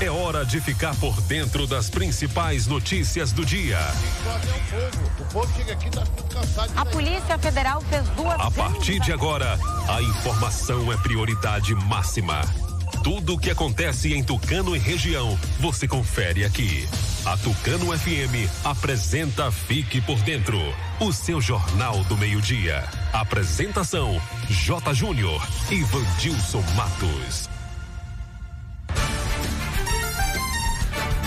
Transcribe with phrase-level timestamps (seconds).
[0.00, 3.78] É hora de ficar por dentro das principais notícias do dia.
[4.24, 4.40] Tá.
[6.76, 8.40] A Polícia Federal fez duas.
[8.40, 12.40] A partir de agora, a informação é prioridade máxima.
[13.04, 16.88] Tudo o que acontece em Tucano e região, você confere aqui.
[17.24, 20.58] A Tucano FM apresenta Fique por Dentro,
[21.00, 22.84] o seu jornal do meio-dia.
[23.12, 24.92] Apresentação: J.
[24.92, 27.53] Júnior e Vandilson Matos.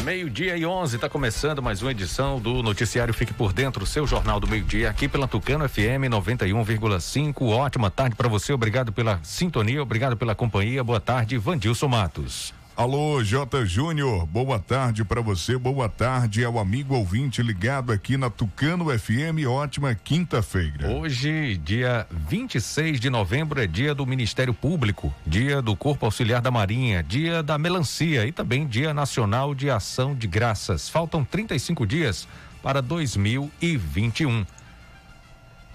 [0.08, 4.40] Meio-dia e 11, está começando mais uma edição do Noticiário Fique por Dentro, seu jornal
[4.40, 7.50] do meio-dia, aqui pela Tucano FM 91,5.
[7.50, 10.82] Ótima tarde para você, obrigado pela sintonia, obrigado pela companhia.
[10.82, 12.54] Boa tarde, Vandilson Matos.
[12.78, 13.66] Alô, J.
[13.66, 19.48] Júnior, boa tarde para você, boa tarde ao amigo ouvinte ligado aqui na Tucano FM,
[19.48, 20.88] ótima quinta-feira.
[20.88, 26.52] Hoje, dia 26 de novembro, é dia do Ministério Público, dia do Corpo Auxiliar da
[26.52, 30.88] Marinha, dia da melancia e também dia nacional de ação de graças.
[30.88, 32.28] Faltam 35 dias
[32.62, 34.46] para 2021.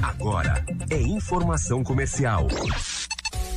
[0.00, 2.46] Agora é informação comercial.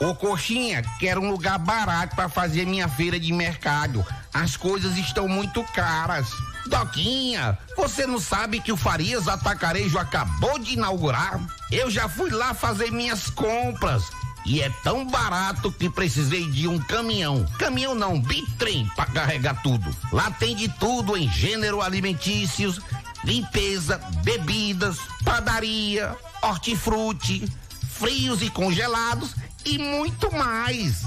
[0.00, 4.04] Ô Coxinha, quero um lugar barato para fazer minha feira de mercado.
[4.32, 6.28] As coisas estão muito caras.
[6.66, 11.40] Doquinha, você não sabe que o Farias Atacarejo acabou de inaugurar?
[11.70, 14.04] Eu já fui lá fazer minhas compras.
[14.44, 17.46] E é tão barato que precisei de um caminhão.
[17.58, 19.94] Caminhão não, bitrem para carregar tudo.
[20.12, 22.80] Lá tem de tudo em gênero alimentícios,
[23.24, 27.50] limpeza, bebidas, padaria, hortifruti
[28.04, 29.34] frios e congelados
[29.64, 31.04] e muito mais.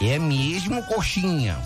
[0.00, 1.58] É mesmo, coxinha.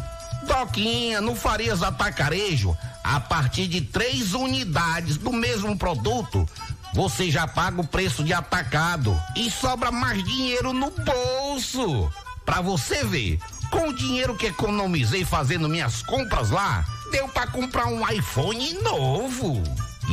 [0.44, 6.48] Doquinha, no Farias Atacarejo, a partir de três unidades do mesmo produto,
[6.92, 12.10] você já paga o preço de atacado e sobra mais dinheiro no bolso.
[12.44, 13.38] Pra você ver,
[13.70, 19.62] com o dinheiro que economizei fazendo minhas compras lá, deu para comprar um iPhone novo.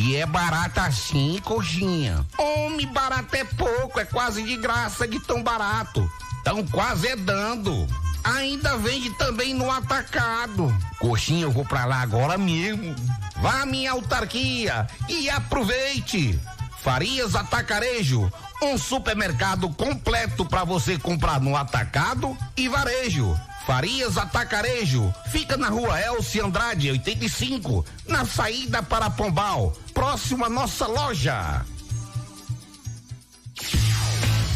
[0.02, 2.26] E é barato assim, coxinha.
[2.38, 6.10] Homem, barato é pouco, é quase de graça de tão barato.
[6.42, 7.86] Tão quase é dando.
[8.24, 10.74] Ainda vende também no atacado.
[11.00, 12.96] Coxinha, eu vou pra lá agora mesmo.
[13.42, 16.40] Vá à minha autarquia e aproveite.
[16.82, 18.32] Farias Atacarejo,
[18.62, 23.38] um supermercado completo para você comprar no atacado e varejo.
[23.66, 30.88] Farias Atacarejo, fica na rua Elci Andrade, 85, na saída para Pombal, próximo à nossa
[30.88, 31.66] loja.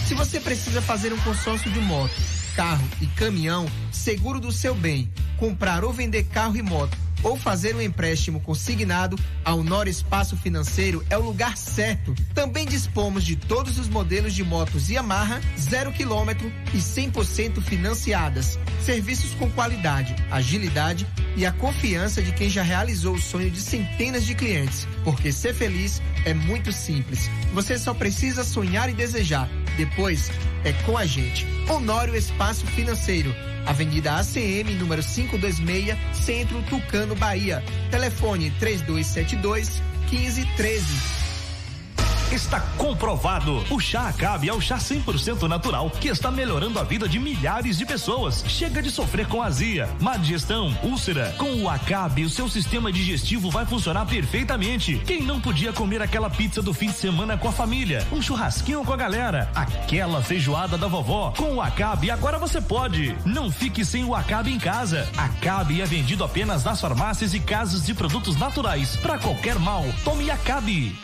[0.07, 2.13] Se você precisa fazer um consórcio de moto,
[2.55, 7.75] carro e caminhão, seguro do seu bem, comprar ou vender carro e moto, ou fazer
[7.75, 12.13] um empréstimo consignado, a Honório Espaço Financeiro é o lugar certo.
[12.33, 18.59] Também dispomos de todos os modelos de motos Yamaha, zero quilômetro e 100% financiadas.
[18.83, 24.25] Serviços com qualidade, agilidade e a confiança de quem já realizou o sonho de centenas
[24.25, 24.87] de clientes.
[25.03, 27.29] Porque ser feliz é muito simples.
[27.53, 29.49] Você só precisa sonhar e desejar.
[29.77, 30.31] Depois
[30.63, 31.45] é com a gente.
[31.69, 33.33] Honório Espaço Financeiro.
[33.65, 37.63] Avenida ACM, número 526, Centro Tucano, Bahia.
[37.89, 41.22] Telefone 3272 1513.
[42.33, 43.63] Está comprovado.
[43.69, 47.77] O chá Acabe é o chá 100% natural que está melhorando a vida de milhares
[47.77, 48.43] de pessoas.
[48.47, 51.35] Chega de sofrer com azia, má digestão, úlcera.
[51.37, 54.99] Com o Acabe, o seu sistema digestivo vai funcionar perfeitamente.
[55.05, 58.83] Quem não podia comer aquela pizza do fim de semana com a família, um churrasquinho
[58.83, 63.15] com a galera, aquela feijoada da vovó, com o Acabe agora você pode.
[63.23, 65.07] Não fique sem o Acabe em casa.
[65.15, 68.95] Acabe é vendido apenas nas farmácias e casas de produtos naturais.
[68.95, 70.97] Para qualquer mal, tome Acabe.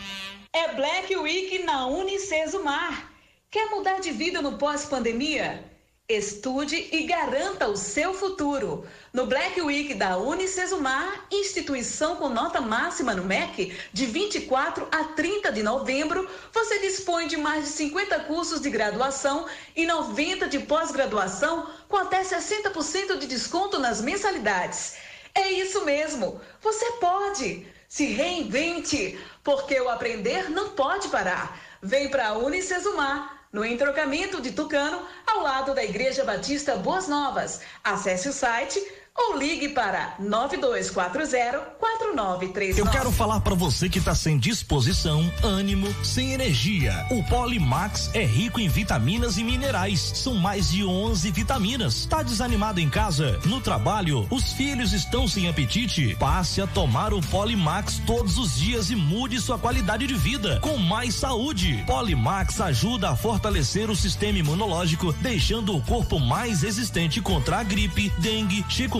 [0.52, 3.12] É Black Week na Unicesumar.
[3.52, 5.64] Quer mudar de vida no pós-pandemia?
[6.08, 8.84] Estude e garanta o seu futuro.
[9.12, 15.52] No Black Week da Unicesumar, instituição com nota máxima no MEC, de 24 a 30
[15.52, 21.70] de novembro, você dispõe de mais de 50 cursos de graduação e 90 de pós-graduação,
[21.88, 24.96] com até 60% de desconto nas mensalidades.
[25.32, 27.79] É isso mesmo, você pode!
[27.90, 31.60] Se reinvente, porque o aprender não pode parar.
[31.82, 37.62] Vem para a Unicesumar, no entrocamento de Tucano, ao lado da Igreja Batista Boas Novas.
[37.82, 38.80] Acesse o site
[39.16, 42.78] ou ligue para 9240-4939.
[42.78, 47.04] Eu quero falar para você que está sem disposição, ânimo, sem energia.
[47.10, 50.12] O Polimax é rico em vitaminas e minerais.
[50.14, 52.06] São mais de 11 vitaminas.
[52.06, 53.38] Tá desanimado em casa?
[53.44, 54.26] No trabalho?
[54.30, 56.14] Os filhos estão sem apetite?
[56.16, 60.76] Passe a tomar o Polimax todos os dias e mude sua qualidade de vida com
[60.76, 61.82] mais saúde.
[61.86, 68.10] Polimax ajuda a fortalecer o sistema imunológico, deixando o corpo mais resistente contra a gripe,
[68.18, 68.99] dengue, chikungunya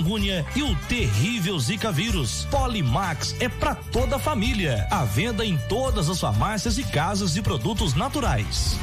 [0.56, 2.46] e o terrível Zika vírus.
[2.50, 4.86] Polimax é para toda a família.
[4.90, 8.78] A venda em todas as farmácias e casas de produtos naturais.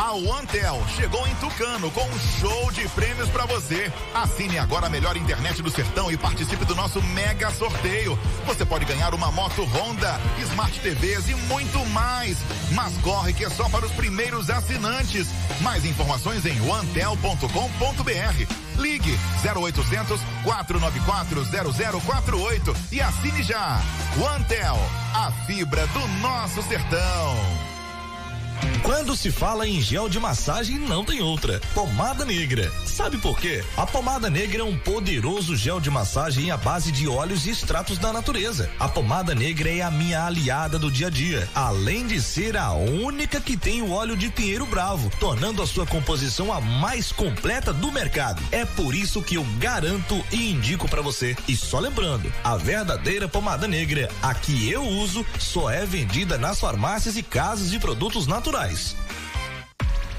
[0.00, 3.92] A OneTel chegou em Tucano com um show de prêmios para você.
[4.14, 8.18] Assine agora a melhor internet do sertão e participe do nosso mega sorteio.
[8.46, 12.38] Você pode ganhar uma moto Honda, Smart TVs e muito mais.
[12.72, 15.28] Mas corre que é só para os primeiros assinantes.
[15.60, 18.78] Mais informações em onetel.com.br.
[18.78, 21.44] Ligue 0800 494
[22.00, 23.78] 0048 e assine já.
[24.18, 24.78] OneTel,
[25.12, 27.69] a fibra do nosso sertão.
[28.82, 31.60] Quando se fala em gel de massagem, não tem outra.
[31.74, 32.70] Pomada negra.
[32.84, 33.64] Sabe por quê?
[33.76, 37.98] A pomada negra é um poderoso gel de massagem à base de óleos e extratos
[37.98, 38.70] da natureza.
[38.78, 42.72] A pomada negra é a minha aliada do dia a dia, além de ser a
[42.72, 47.72] única que tem o óleo de pinheiro bravo, tornando a sua composição a mais completa
[47.72, 48.42] do mercado.
[48.50, 51.36] É por isso que eu garanto e indico para você.
[51.48, 56.60] E só lembrando, a verdadeira pomada negra, a que eu uso, só é vendida nas
[56.60, 58.96] farmácias e casas de produtos naturais naturais.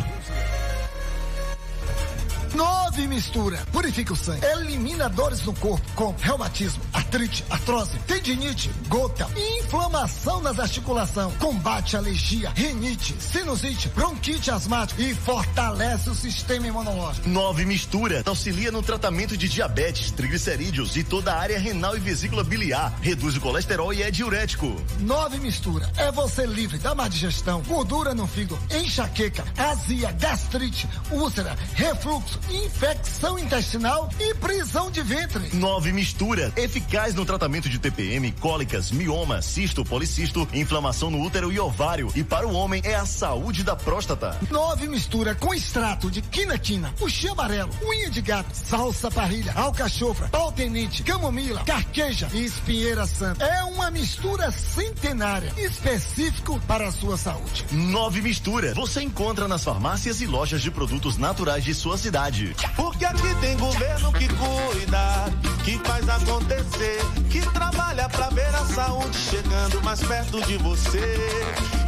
[2.55, 3.57] Nove mistura.
[3.71, 4.45] Purifica o sangue.
[4.45, 9.27] Elimina dores no corpo, como reumatismo, artrite, artrose, tendinite, gota,
[9.59, 11.35] inflamação nas articulações.
[11.37, 17.27] Combate alergia, rinite, sinusite, bronquite asmática e fortalece o sistema imunológico.
[17.27, 18.21] Nove mistura.
[18.25, 22.93] Auxilia no tratamento de diabetes, triglicerídeos e toda a área renal e vesícula biliar.
[23.01, 24.75] Reduz o colesterol e é diurético.
[24.99, 25.91] Nove mistura.
[25.97, 33.37] É você livre da má digestão, gordura no fígado, enxaqueca, azia, gastrite, úlcera, refluxo infecção
[33.39, 35.55] intestinal e prisão de ventre.
[35.55, 41.59] Nove mistura, eficaz no tratamento de TPM, cólicas, mioma, cisto, policisto, inflamação no útero e
[41.59, 42.11] ovário.
[42.15, 44.37] E para o homem é a saúde da próstata.
[44.49, 50.51] Nove mistura com extrato de quinatina, puxê amarelo, unha de gato, salsa parrilha, alcachofra, pau
[50.51, 53.45] tenente, camomila, carqueja e espinheira santa.
[53.45, 57.65] É uma mistura centenária, específico para a sua saúde.
[57.71, 62.32] Nove mistura, você encontra nas farmácias e lojas de produtos naturais de sua cidade.
[62.75, 65.25] Porque aqui tem governo que cuida,
[65.63, 66.99] que faz acontecer,
[67.29, 71.15] que trabalha pra ver a saúde chegando mais perto de você,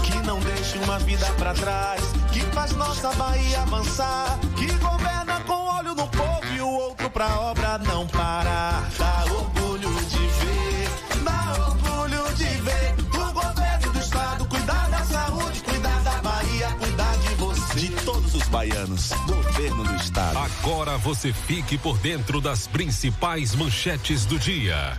[0.04, 2.00] que não deixa uma vida pra trás,
[2.32, 7.40] que faz nossa Bahia avançar, que governa com olho no povo e o outro pra
[7.40, 8.84] obra não parar.
[20.15, 20.38] Estado.
[20.38, 24.98] Agora você fique por dentro das principais manchetes do dia.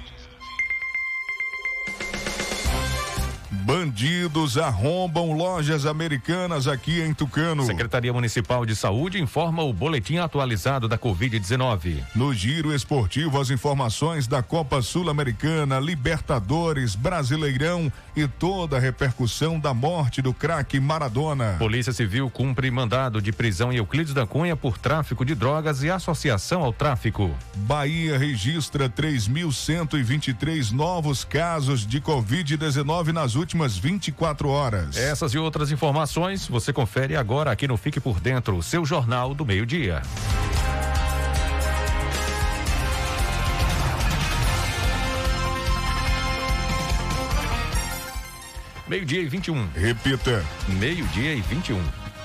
[3.67, 7.65] Bandidos arrombam lojas americanas aqui em Tucano.
[7.65, 11.97] Secretaria Municipal de Saúde informa o boletim atualizado da Covid-19.
[12.15, 19.75] No giro esportivo, as informações da Copa Sul-Americana, Libertadores, Brasileirão e toda a repercussão da
[19.75, 21.57] morte do craque Maradona.
[21.59, 25.91] Polícia Civil cumpre mandado de prisão em Euclides da Cunha por tráfico de drogas e
[25.91, 27.35] associação ao tráfico.
[27.57, 34.97] Bahia registra 3.123 novos casos de Covid-19 nas últimas 24 horas.
[34.97, 39.47] Essas e outras informações você confere agora aqui no Fique por Dentro, seu jornal do
[39.47, 40.03] meio-dia.
[48.89, 49.67] Meio-dia e 21.
[49.75, 50.45] Repita.
[50.79, 51.83] Meio-dia e 21.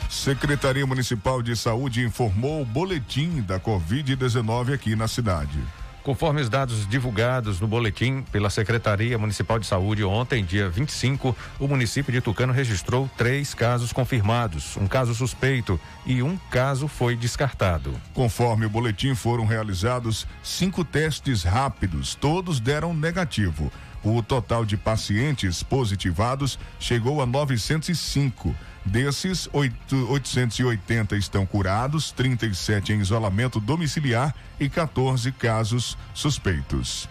[0.09, 5.57] Secretaria Municipal de Saúde informou o boletim da Covid-19 aqui na cidade.
[6.03, 11.67] Conforme os dados divulgados no boletim pela Secretaria Municipal de Saúde ontem, dia 25, o
[11.67, 17.93] município de Tucano registrou três casos confirmados, um caso suspeito e um caso foi descartado.
[18.15, 23.72] Conforme o boletim, foram realizados cinco testes rápidos, todos deram negativo.
[24.03, 28.55] O total de pacientes positivados chegou a 905.
[28.83, 37.07] Desses, 8, 880 estão curados, 37 em isolamento domiciliar e 14 casos suspeitos.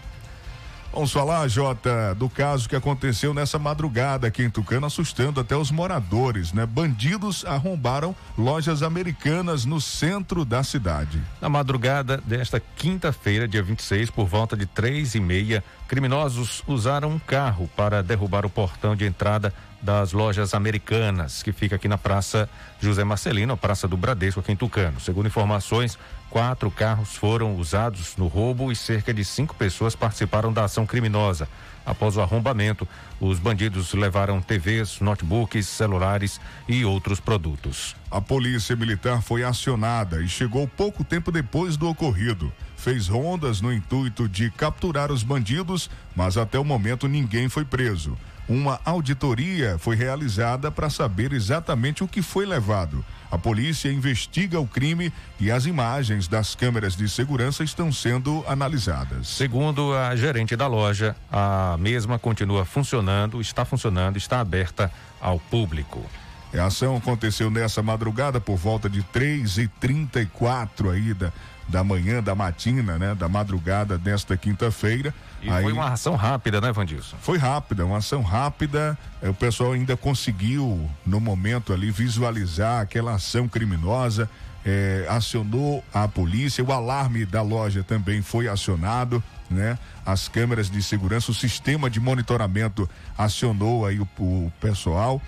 [0.93, 5.71] Vamos falar, Jota, do caso que aconteceu nessa madrugada aqui em Tucano, assustando até os
[5.71, 6.65] moradores, né?
[6.65, 11.21] Bandidos arrombaram lojas americanas no centro da cidade.
[11.39, 17.19] Na madrugada desta quinta-feira, dia 26, por volta de três e meia, criminosos usaram um
[17.19, 22.49] carro para derrubar o portão de entrada das lojas americanas, que fica aqui na Praça
[22.79, 24.99] José Marcelino, Praça do Bradesco, aqui em Tucano.
[24.99, 25.97] Segundo informações,
[26.31, 31.47] quatro carros foram usados no roubo e cerca de cinco pessoas participaram da ação criminosa.
[31.85, 32.87] Após o arrombamento,
[33.19, 37.97] os bandidos levaram TVs, notebooks, celulares e outros produtos.
[38.09, 42.51] A polícia militar foi acionada e chegou pouco tempo depois do ocorrido.
[42.77, 48.17] Fez rondas no intuito de capturar os bandidos, mas até o momento ninguém foi preso.
[48.47, 53.03] Uma auditoria foi realizada para saber exatamente o que foi levado.
[53.31, 59.29] A polícia investiga o crime e as imagens das câmeras de segurança estão sendo analisadas.
[59.29, 66.05] Segundo a gerente da loja, a mesma continua funcionando, está funcionando, está aberta ao público.
[66.53, 71.31] A ação aconteceu nessa madrugada por volta de 3 e 34 aí da,
[71.71, 73.15] da manhã, da matina, né?
[73.15, 75.13] Da madrugada desta quinta-feira.
[75.41, 77.15] E aí, foi uma ação rápida, né, Vandilson?
[77.21, 78.97] Foi rápida, uma ação rápida.
[79.21, 84.29] É, o pessoal ainda conseguiu, no momento ali, visualizar aquela ação criminosa.
[84.63, 89.75] É, acionou a polícia, o alarme da loja também foi acionado, né?
[90.05, 92.87] As câmeras de segurança, o sistema de monitoramento
[93.17, 95.19] acionou aí o, o pessoal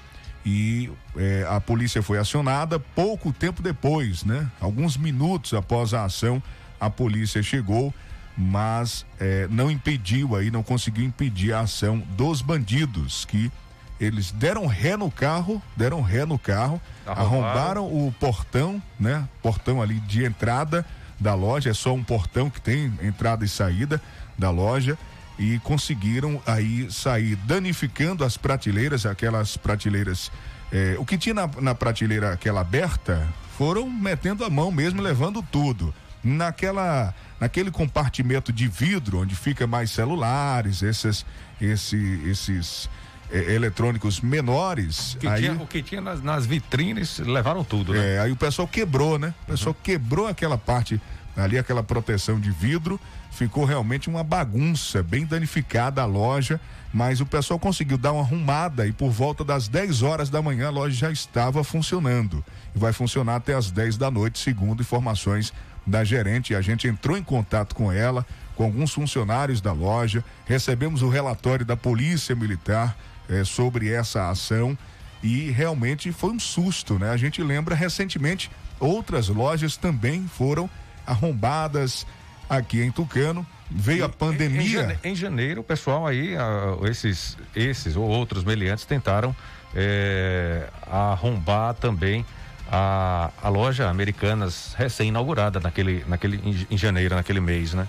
[0.45, 4.50] e é, a polícia foi acionada pouco tempo depois, né?
[4.59, 6.41] Alguns minutos após a ação,
[6.79, 7.93] a polícia chegou,
[8.38, 13.51] mas é, não impediu aí, não conseguiu impedir a ação dos bandidos que
[14.00, 17.25] eles deram ré no carro, deram ré no carro, Arrombaram.
[17.25, 19.27] arrombaram o portão, né?
[19.41, 20.85] Portão ali de entrada
[21.19, 24.01] da loja, é só um portão que tem entrada e saída
[24.38, 24.97] da loja
[25.38, 30.32] e conseguiram aí sair danificando as prateleiras, aquelas prateleiras.
[30.72, 35.42] eh, o que tinha na, na prateleira aquela aberta, foram metendo a mão mesmo, levando
[35.42, 35.94] tudo.
[36.24, 41.25] Naquela, naquele compartimento de vidro onde fica mais celulares, esses,
[41.60, 42.90] esse, esses
[43.30, 45.16] eh, eletrônicos menores.
[45.16, 48.16] O que, aí, tinha, o que tinha nas, nas vitrines levaram tudo, né?
[48.16, 49.34] é, aí o pessoal quebrou, né?
[49.44, 51.02] O pessoal quebrou aquela parte
[51.36, 53.00] ali, aquela proteção de vidro.
[53.34, 56.62] Ficou realmente uma bagunça, bem danificada a loja,
[56.94, 60.68] mas o pessoal conseguiu dar uma arrumada e por volta das 10 horas da manhã
[60.68, 62.46] a loja já estava funcionando.
[62.75, 65.52] E vai funcionar até as 10 da noite, segundo informações
[65.86, 66.54] da gerente.
[66.54, 68.24] A gente entrou em contato com ela,
[68.56, 72.96] com alguns funcionários da loja, recebemos o relatório da Polícia Militar
[73.28, 74.78] eh, sobre essa ação
[75.24, 77.10] e realmente foi um susto, né?
[77.10, 80.70] A gente lembra recentemente outras lojas também foram
[81.04, 82.06] arrombadas
[82.50, 83.45] aqui em Tucano.
[83.71, 84.81] Veio a Em, pandemia.
[84.81, 89.35] jane- em janeiro, o pessoal aí, ah, esses, esses ou outros meliantes tentaram
[89.75, 92.23] eh, arrombar também
[92.71, 97.88] a, a loja Americanas recém-inaugurada naquele, naquele, em, em janeiro, naquele mês, né?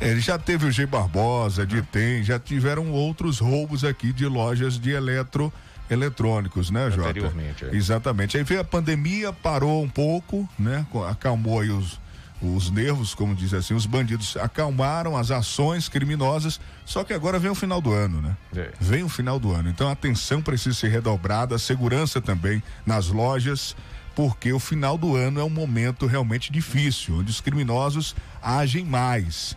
[0.00, 4.78] Ele já teve o G Barbosa, de Tem, já tiveram outros roubos aqui de lojas
[4.78, 5.52] de eletro
[5.88, 7.10] eletrônicos, né, Jota?
[7.10, 7.74] Anteriormente, é.
[7.74, 8.36] Exatamente.
[8.36, 10.84] Aí veio a pandemia, parou um pouco, né?
[11.10, 12.00] Acalmou aí os,
[12.46, 17.50] os nervos, como diz assim, os bandidos acalmaram as ações criminosas, só que agora vem
[17.50, 18.36] o final do ano, né?
[18.54, 18.72] É.
[18.80, 19.70] Vem o final do ano.
[19.70, 23.76] Então a atenção precisa ser redobrada, a segurança também nas lojas,
[24.14, 29.56] porque o final do ano é um momento realmente difícil, onde os criminosos agem mais.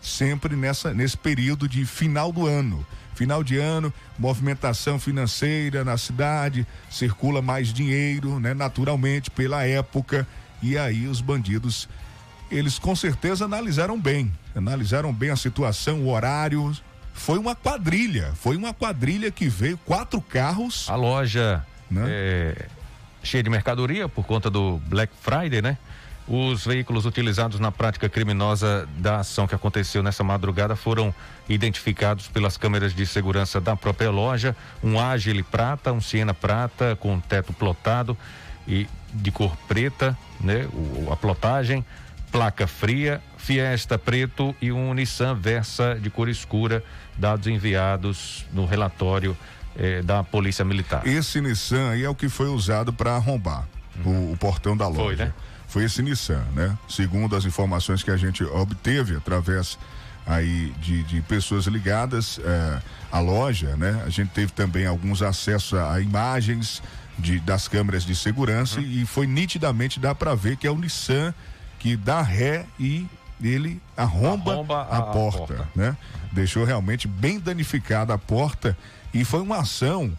[0.00, 2.86] Sempre nessa, nesse período de final do ano.
[3.14, 8.54] Final de ano, movimentação financeira na cidade, circula mais dinheiro, né?
[8.54, 10.26] Naturalmente, pela época.
[10.62, 11.88] E aí os bandidos
[12.50, 16.72] eles com certeza analisaram bem, analisaram bem a situação, o horário.
[17.14, 20.88] Foi uma quadrilha, foi uma quadrilha que veio quatro carros.
[20.88, 22.04] A loja Né?
[22.06, 22.66] é,
[23.22, 25.76] cheia de mercadoria por conta do Black Friday, né?
[26.28, 31.12] Os veículos utilizados na prática criminosa da ação que aconteceu nessa madrugada foram
[31.48, 34.54] identificados pelas câmeras de segurança da própria loja.
[34.84, 38.16] Um Agile prata, um Siena prata com teto plotado
[38.66, 40.68] e de cor preta, né?
[40.72, 41.82] O, a plotagem,
[42.30, 46.84] placa fria, Fiesta preto e um Nissan Versa de cor escura,
[47.16, 49.36] dados enviados no relatório
[49.76, 51.06] eh, da Polícia Militar.
[51.06, 53.66] Esse Nissan aí é o que foi usado para arrombar
[54.04, 55.02] o, o portão da loja.
[55.02, 55.34] Foi, né?
[55.66, 56.76] Foi esse Nissan, né?
[56.88, 59.78] Segundo as informações que a gente obteve através
[60.26, 64.02] aí de, de pessoas ligadas eh, à loja, né?
[64.06, 66.82] A gente teve também alguns acessos a, a imagens
[67.18, 71.34] de, das câmeras de segurança e foi nitidamente dá para ver que é o Nissan
[71.78, 73.06] que dá ré e
[73.42, 75.68] ele arromba, Arromba a, a porta, porta.
[75.76, 75.96] né?
[76.32, 78.76] Deixou realmente bem danificada a porta
[79.14, 80.12] e foi uma ação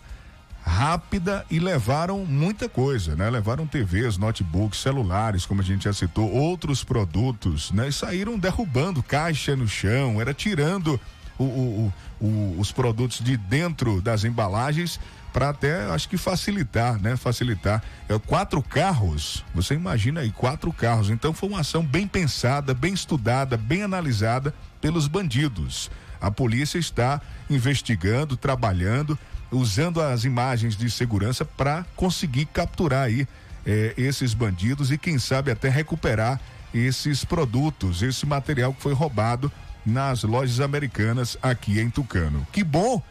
[0.61, 3.29] rápida e levaram muita coisa, né?
[3.29, 7.87] Levaram TVs, notebooks, celulares, como a gente já citou, outros produtos, né?
[7.89, 10.99] E saíram derrubando caixa no chão, era tirando
[11.37, 14.99] o- o- o- os produtos de dentro das embalagens
[15.31, 17.15] para até, acho que facilitar, né?
[17.15, 17.83] Facilitar.
[18.07, 21.09] É, quatro carros, você imagina aí, quatro carros.
[21.09, 25.89] Então foi uma ação bem pensada, bem estudada, bem analisada pelos bandidos.
[26.19, 29.17] A polícia está investigando, trabalhando,
[29.51, 33.27] usando as imagens de segurança para conseguir capturar aí
[33.65, 36.39] eh, esses bandidos e quem sabe até recuperar
[36.73, 39.51] esses produtos, esse material que foi roubado
[39.85, 42.45] nas lojas americanas aqui em Tucano.
[42.51, 43.01] Que bom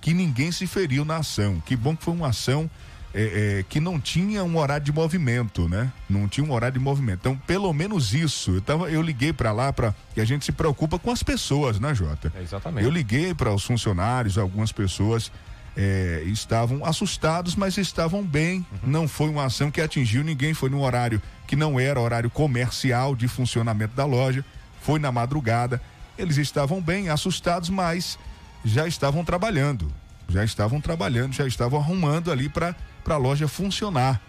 [0.00, 1.60] que ninguém se feriu na ação.
[1.64, 2.70] Que bom que foi uma ação
[3.12, 5.92] é, é, que não tinha um horário de movimento, né?
[6.08, 7.20] Não tinha um horário de movimento.
[7.20, 8.52] Então, pelo menos isso.
[8.52, 11.80] Eu, tava, eu liguei para lá para que a gente se preocupa com as pessoas,
[11.80, 12.32] né, Jota?
[12.36, 12.84] É, exatamente.
[12.84, 15.30] Eu liguei para os funcionários, algumas pessoas
[15.76, 18.64] é, estavam assustados, mas estavam bem.
[18.84, 23.16] Não foi uma ação que atingiu ninguém, foi num horário que não era horário comercial
[23.16, 24.44] de funcionamento da loja.
[24.82, 25.82] Foi na madrugada.
[26.16, 28.18] Eles estavam bem, assustados, mas
[28.64, 29.92] já estavam trabalhando.
[30.28, 32.74] Já estavam trabalhando, já estavam arrumando ali para
[33.08, 34.20] a loja funcionar.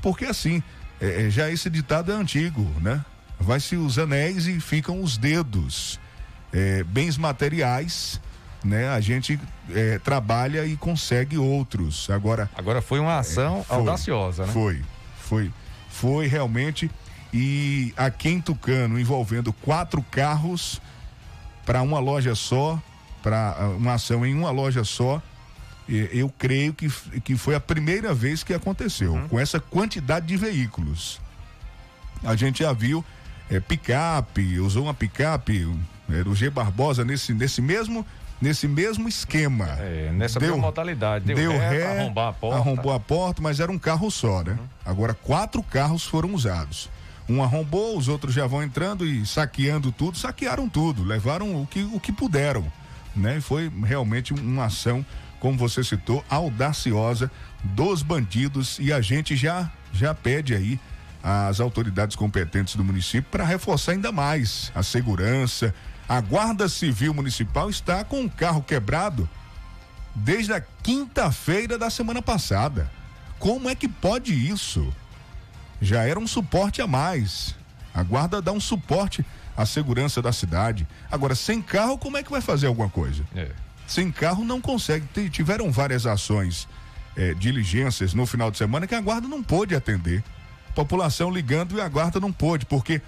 [0.00, 0.62] Porque assim,
[1.00, 3.04] é, é, já esse ditado é antigo, né?
[3.38, 6.00] Vai-se os anéis e ficam os dedos.
[6.52, 8.20] É, bens materiais,
[8.64, 8.88] né?
[8.88, 9.38] A gente
[9.70, 12.08] é, trabalha e consegue outros.
[12.08, 12.48] Agora.
[12.56, 14.52] Agora foi uma ação foi, audaciosa, né?
[14.52, 14.82] Foi,
[15.18, 15.52] foi.
[15.90, 16.90] Foi realmente.
[17.32, 20.80] E aqui em Tucano, envolvendo quatro carros
[21.66, 22.80] para uma loja só,
[23.24, 25.20] para uma ação em uma loja só.
[25.88, 26.88] Eu creio que,
[27.20, 31.20] que foi a primeira vez que aconteceu, com essa quantidade de veículos.
[32.22, 33.04] A gente já viu
[33.50, 35.68] é, picape, usou uma picape,
[36.08, 38.06] era o G Barbosa nesse, nesse mesmo
[38.40, 39.68] nesse mesmo esquema.
[39.78, 41.24] É, nessa mesma modalidade.
[41.24, 42.56] Deu, ré, arrombar a porta.
[42.58, 44.58] arrombou a porta, mas era um carro só, né?
[44.84, 46.90] Agora quatro carros foram usados.
[47.28, 51.82] Um arrombou, os outros já vão entrando e saqueando tudo, saquearam tudo, levaram o que,
[51.84, 52.70] o que puderam,
[53.16, 53.38] né?
[53.38, 55.04] E foi realmente uma ação,
[55.40, 57.30] como você citou, audaciosa
[57.62, 60.78] dos bandidos e a gente já já pede aí
[61.22, 65.74] às autoridades competentes do município para reforçar ainda mais a segurança.
[66.08, 69.28] A Guarda Civil Municipal está com um carro quebrado
[70.14, 72.90] desde a quinta-feira da semana passada.
[73.38, 74.92] Como é que pode isso?
[75.80, 77.54] Já era um suporte a mais.
[77.94, 79.24] A guarda dá um suporte
[79.56, 80.86] à segurança da cidade.
[81.10, 83.24] Agora, sem carro, como é que vai fazer alguma coisa?
[83.34, 83.50] É.
[83.86, 85.06] Sem carro não consegue.
[85.30, 86.66] Tiveram várias ações,
[87.16, 90.22] eh, diligências no final de semana que a guarda não pôde atender.
[90.74, 93.00] População ligando e a guarda não pôde, porque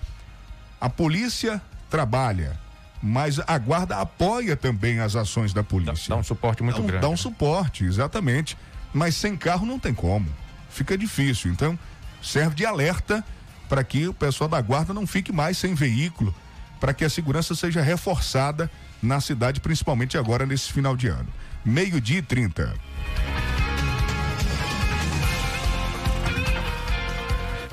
[0.81, 2.59] a polícia trabalha,
[3.03, 6.09] mas a guarda apoia também as ações da polícia.
[6.11, 7.03] Dá um suporte muito Dá um- grande.
[7.03, 8.57] Dá um suporte, exatamente.
[8.95, 10.29] Mas sem carro não tem como.
[10.71, 11.51] Fica difícil.
[11.51, 11.79] Então,
[12.23, 13.25] serve de alerta
[13.69, 16.35] para que o pessoal da guarda não fique mais sem veículo,
[16.81, 18.71] para que a segurança seja reforçada
[19.03, 21.29] na cidade, principalmente agora nesse final de ano.
[21.65, 22.75] Meio-dia e 30.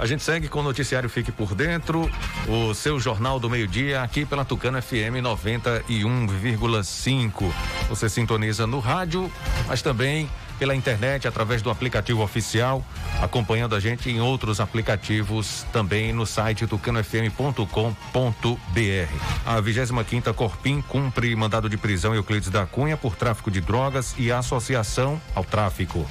[0.03, 2.11] A gente segue com o noticiário Fique por Dentro,
[2.45, 7.49] o seu jornal do meio-dia aqui pela Tucana FM 91,5.
[7.87, 9.31] Você sintoniza no rádio,
[9.65, 12.85] mas também pela internet, através do aplicativo oficial,
[13.21, 17.63] acompanhando a gente em outros aplicativos também no site tucanofm.com.br.
[19.45, 24.31] A 25 Corpim cumpre mandado de prisão Euclides da Cunha por tráfico de drogas e
[24.31, 26.05] associação ao tráfico.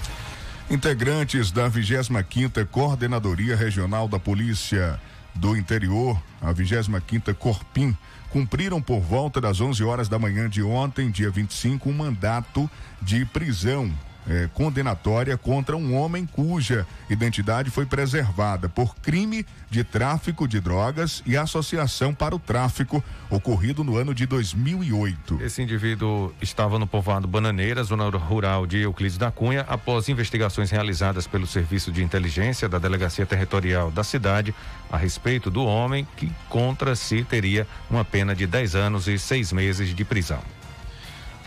[0.71, 4.99] Integrantes da 25 Coordenadoria Regional da Polícia
[5.35, 7.97] do Interior, a 25 Corpim,
[8.31, 13.25] cumpriram por volta das 11 horas da manhã de ontem, dia 25, um mandato de
[13.27, 13.93] prisão
[14.29, 21.23] é, condenatória contra um homem cuja identidade foi preservada por crime de tráfico de drogas
[21.27, 25.41] e associação para o tráfico ocorrido no ano de 2008.
[25.43, 31.27] Esse indivíduo estava no povoado Bananeira, zona rural de Euclides da Cunha, após investigações realizadas
[31.27, 34.55] pelo Serviço de Inteligência da Delegacia Territorial da cidade
[34.91, 39.53] a respeito do homem que contra si teria uma pena de 10 anos e 6
[39.53, 40.43] meses de prisão.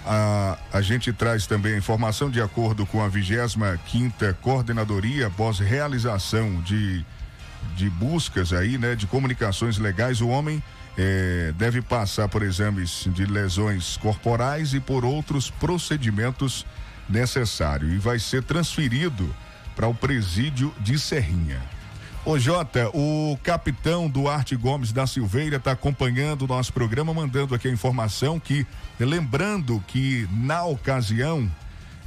[0.06, 5.58] A, a gente traz também a informação de acordo com a 25 quinta coordenadoria após
[5.60, 7.04] realização de,
[7.76, 10.62] de buscas aí, né, de comunicações legais, o homem
[10.98, 16.66] eh, deve passar por exames de lesões corporais e por outros procedimentos
[17.10, 19.34] necessários e vai ser transferido
[19.76, 21.75] para o presídio de Serrinha.
[22.26, 27.68] Ô Jota, o capitão Duarte Gomes da Silveira está acompanhando o nosso programa, mandando aqui
[27.68, 28.66] a informação que,
[29.00, 31.48] lembrando que na ocasião,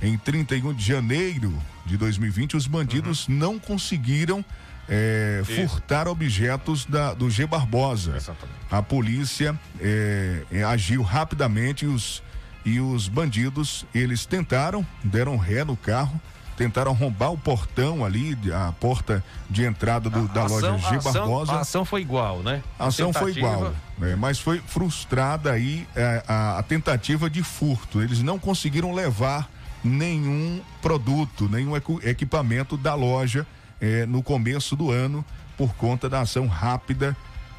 [0.02, 3.34] em 31 de janeiro de 2020, os bandidos uhum.
[3.36, 4.44] não conseguiram
[4.88, 8.16] é, furtar objetos da, do G Barbosa.
[8.16, 8.58] Exatamente.
[8.68, 12.24] A polícia é, é, agiu rapidamente e os,
[12.64, 16.20] e os bandidos, eles tentaram, deram ré no carro
[16.58, 21.52] tentaram arrombar o portão ali, a porta de entrada do, da ação, loja G Barbosa.
[21.52, 22.64] A ação foi igual, né?
[22.76, 23.32] A ação tentativa...
[23.32, 24.16] foi igual, né?
[24.16, 28.02] mas foi frustrada aí é, a, a tentativa de furto.
[28.02, 29.48] Eles não conseguiram levar
[29.84, 33.46] nenhum produto, nenhum equipamento da loja
[33.80, 35.24] é, no começo do ano
[35.56, 37.16] por conta da ação rápida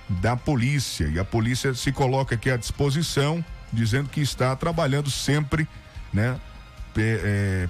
[0.10, 1.08] da polícia.
[1.08, 5.66] E a polícia se coloca aqui à disposição, dizendo que está trabalhando sempre,
[6.12, 6.38] né,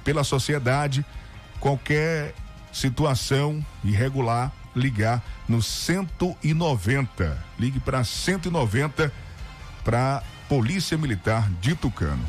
[0.04, 1.06] pela sociedade
[1.60, 2.34] qualquer
[2.72, 7.38] situação irregular, ligar no 190.
[7.60, 9.12] Ligue para 190
[9.84, 12.26] para Polícia Militar de Tucano.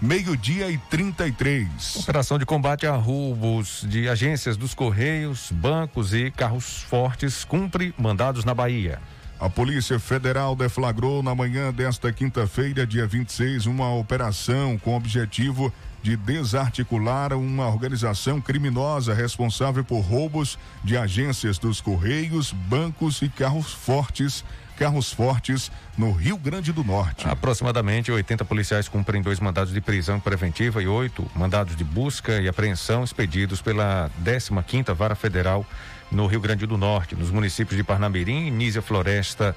[0.00, 1.96] Meio-dia e 33.
[1.96, 8.44] Operação de combate a roubos de agências dos Correios, bancos e carros fortes cumpre mandados
[8.44, 9.00] na Bahia.
[9.44, 15.70] A Polícia Federal deflagrou na manhã desta quinta-feira, dia 26, uma operação com objetivo
[16.04, 23.72] de desarticular uma organização criminosa responsável por roubos de agências dos Correios, bancos e carros
[23.72, 24.44] fortes
[24.76, 27.26] carros fortes no Rio Grande do Norte.
[27.28, 32.48] Aproximadamente 80 policiais cumprem dois mandados de prisão preventiva e oito mandados de busca e
[32.48, 35.64] apreensão expedidos pela 15ª Vara Federal
[36.10, 39.56] no Rio Grande do Norte, nos municípios de Parnamirim, Nísia Floresta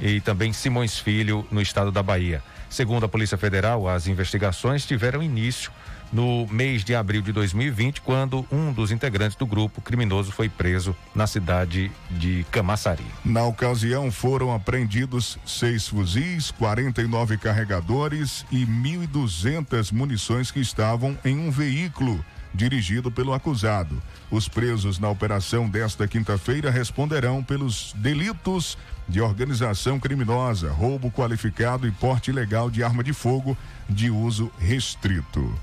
[0.00, 2.42] e também Simões Filho, no estado da Bahia.
[2.68, 5.72] Segundo a Polícia Federal, as investigações tiveram início
[6.12, 10.96] no mês de abril de 2020, quando um dos integrantes do grupo criminoso foi preso
[11.14, 13.04] na cidade de Camaçari.
[13.24, 21.50] Na ocasião, foram apreendidos seis fuzis, 49 carregadores e 1.200 munições que estavam em um
[21.50, 24.00] veículo dirigido pelo acusado.
[24.30, 28.76] Os presos na operação desta quinta-feira responderão pelos delitos
[29.08, 33.56] de organização criminosa, roubo qualificado e porte ilegal de arma de fogo
[33.88, 35.58] de uso restrito.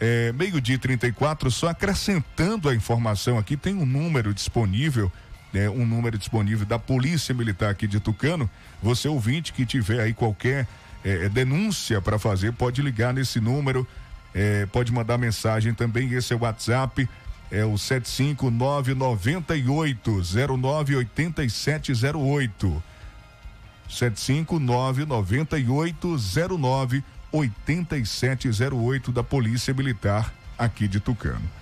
[0.00, 5.10] É, Meio-dia 34, só acrescentando a informação aqui, tem um número disponível,
[5.52, 8.48] é, um número disponível da Polícia Militar aqui de Tucano.
[8.82, 10.68] Você ouvinte que tiver aí qualquer
[11.04, 13.86] é, denúncia para fazer, pode ligar nesse número,
[14.34, 16.12] é, pode mandar mensagem também.
[16.12, 17.08] Esse é o WhatsApp,
[17.50, 22.82] é o 75998 098708.
[23.88, 26.16] 75998
[26.58, 31.57] 09 8708 da Polícia Militar aqui de Tucano.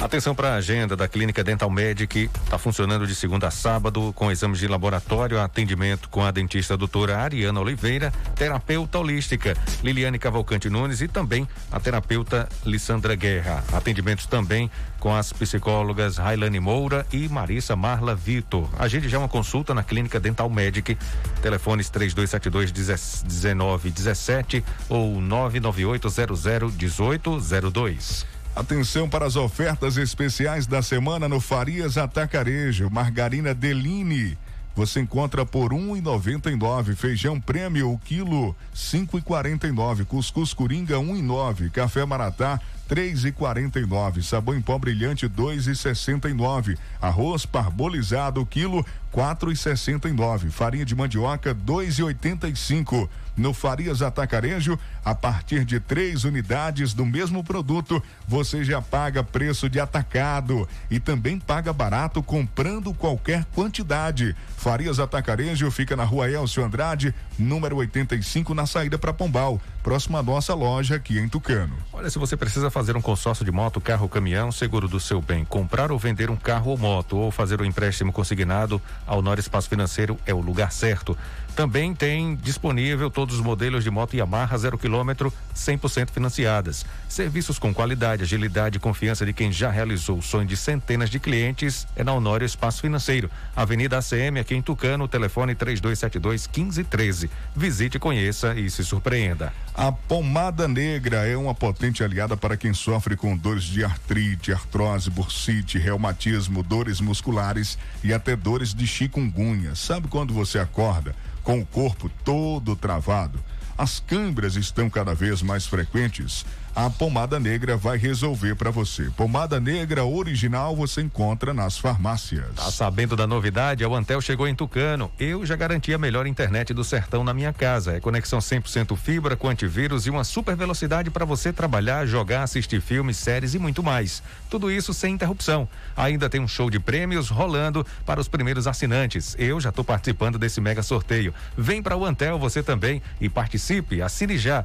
[0.00, 2.30] Atenção para a agenda da Clínica Dental Medic.
[2.44, 7.18] Está funcionando de segunda a sábado com exames de laboratório, atendimento com a dentista doutora
[7.18, 13.64] Ariana Oliveira, terapeuta holística Liliane Cavalcante Nunes e também a terapeuta Lissandra Guerra.
[13.72, 18.68] Atendimentos também com as psicólogas Railane Moura e Marissa Marla Vitor.
[18.78, 20.96] Agende já uma consulta na Clínica Dental Medic.
[21.42, 28.37] Telefones 3272 1917 ou 99800 1802.
[28.58, 32.90] Atenção para as ofertas especiais da semana no Farias Atacarejo.
[32.90, 34.36] Margarina Deline.
[34.74, 39.68] Você encontra por um e noventa nove, feijão prêmio o quilo cinco e quarenta
[40.04, 44.78] cuscuz coringa um e nove, café maratá três e quarenta e nove, sabão em pó
[44.78, 50.86] brilhante dois e sessenta e nove, arroz parbolizado quilo quatro e sessenta e nove, farinha
[50.86, 53.08] de mandioca dois e oitenta e cinco.
[53.36, 59.70] No Farias Atacarejo, a partir de três unidades do mesmo produto, você já paga preço
[59.70, 64.34] de atacado e também paga barato comprando qualquer quantidade.
[64.56, 70.22] Farias Atacarejo fica na rua Elcio Andrade, número 85, na saída para Pombal, próximo à
[70.22, 71.76] nossa loja aqui em Tucano.
[71.92, 75.44] Olha, se você precisa fazer um consórcio de moto, carro, caminhão, seguro do seu bem,
[75.44, 79.68] comprar ou vender um carro ou moto, ou fazer um empréstimo consignado, a Honor Espaço
[79.68, 81.16] Financeiro é o lugar certo.
[81.58, 86.86] Também tem disponível todos os modelos de moto Yamaha zero quilômetro 100% financiadas.
[87.08, 91.18] Serviços com qualidade, agilidade e confiança de quem já realizou o sonho de centenas de
[91.18, 93.28] clientes é na Honório Espaço Financeiro.
[93.56, 97.28] Avenida ACM aqui em Tucano, telefone 3272 1513.
[97.56, 99.52] Visite, conheça e se surpreenda.
[99.74, 105.10] A pomada negra é uma potente aliada para quem sofre com dores de artrite, artrose,
[105.10, 109.74] bursite, reumatismo, dores musculares e até dores de chikungunya.
[109.74, 111.16] Sabe quando você acorda?
[111.48, 113.42] Com o corpo todo travado.
[113.78, 116.44] As câimbras estão cada vez mais frequentes
[116.78, 119.10] a pomada negra vai resolver para você.
[119.16, 122.54] Pomada negra original você encontra nas farmácias.
[122.54, 123.82] Tá sabendo da novidade?
[123.82, 125.10] A Antel chegou em Tucano.
[125.18, 127.96] Eu já garanti a melhor internet do sertão na minha casa.
[127.96, 132.80] É conexão 100% fibra com antivírus e uma super velocidade para você trabalhar, jogar, assistir
[132.80, 134.22] filmes, séries e muito mais.
[134.48, 135.68] Tudo isso sem interrupção.
[135.96, 139.34] Ainda tem um show de prêmios rolando para os primeiros assinantes.
[139.36, 141.34] Eu já estou participando desse mega sorteio.
[141.56, 144.00] Vem para o Antel você também e participe.
[144.00, 144.64] Assine já.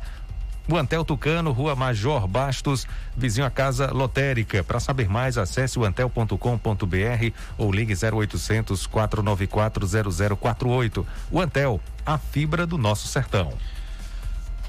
[0.70, 4.64] O Antel Tucano, Rua Major Bastos, vizinho à Casa Lotérica.
[4.64, 6.38] Para saber mais, acesse o antel.com.br
[7.58, 9.86] ou ligue 0800 494
[10.38, 11.06] 0048.
[11.30, 13.52] O Antel, a fibra do nosso sertão.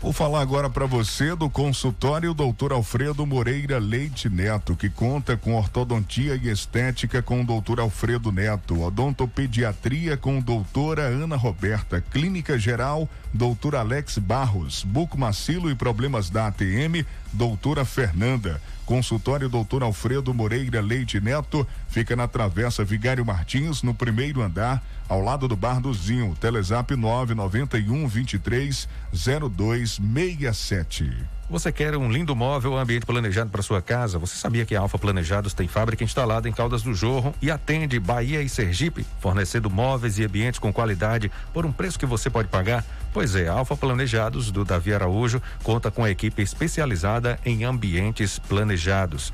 [0.01, 2.73] Vou falar agora para você do consultório Dr.
[2.73, 7.81] Alfredo Moreira Leite Neto, que conta com ortodontia e estética com o Dr.
[7.81, 13.77] Alfredo Neto, odontopediatria com doutora Ana Roberta, clínica geral Dr.
[13.77, 18.61] Alex Barros, bucomacilo e problemas da ATM, doutora Fernanda.
[18.85, 25.21] Consultório Doutor Alfredo Moreira Leite Neto fica na Travessa Vigário Martins, no primeiro andar, ao
[25.21, 26.37] lado do Bar do Zinho.
[26.39, 31.34] Telezap 991 23 0267.
[31.51, 34.19] Você quer um lindo móvel ou ambiente planejado para sua casa?
[34.19, 38.01] Você sabia que a Alfa Planejados tem fábrica instalada em Caldas do Jorro e atende
[38.01, 42.49] Bahia e Sergipe, fornecendo móveis e ambientes com qualidade por um preço que você pode
[42.49, 42.83] pagar?
[43.13, 48.39] Pois é, a Alfa Planejados do Davi Araújo conta com a equipe especializada em ambientes
[48.39, 49.31] planejados.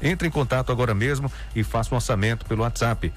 [0.00, 3.12] Entre em contato agora mesmo e faça um orçamento pelo WhatsApp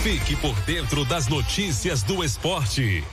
[0.01, 3.03] Fique por dentro das notícias do esporte.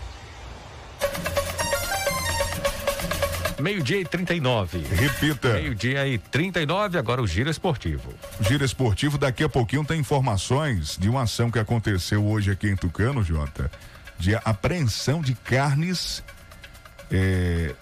[3.59, 4.78] Meio-dia e 39.
[4.78, 5.54] Repita.
[5.54, 8.12] Meio-dia e 39, agora o Giro Esportivo.
[8.40, 12.76] Giro Esportivo, daqui a pouquinho tem informações de uma ação que aconteceu hoje aqui em
[12.76, 13.70] Tucano, Jota,
[14.18, 16.22] de apreensão de carnes
[17.11, 17.74] é,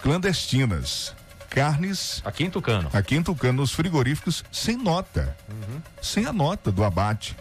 [0.00, 1.14] clandestinas.
[1.50, 2.20] Carnes.
[2.24, 2.90] Aqui em Tucano.
[2.92, 5.36] Aqui em Tucano, nos frigoríficos, sem nota.
[5.48, 5.80] Uhum.
[6.00, 7.36] Sem a nota do abate.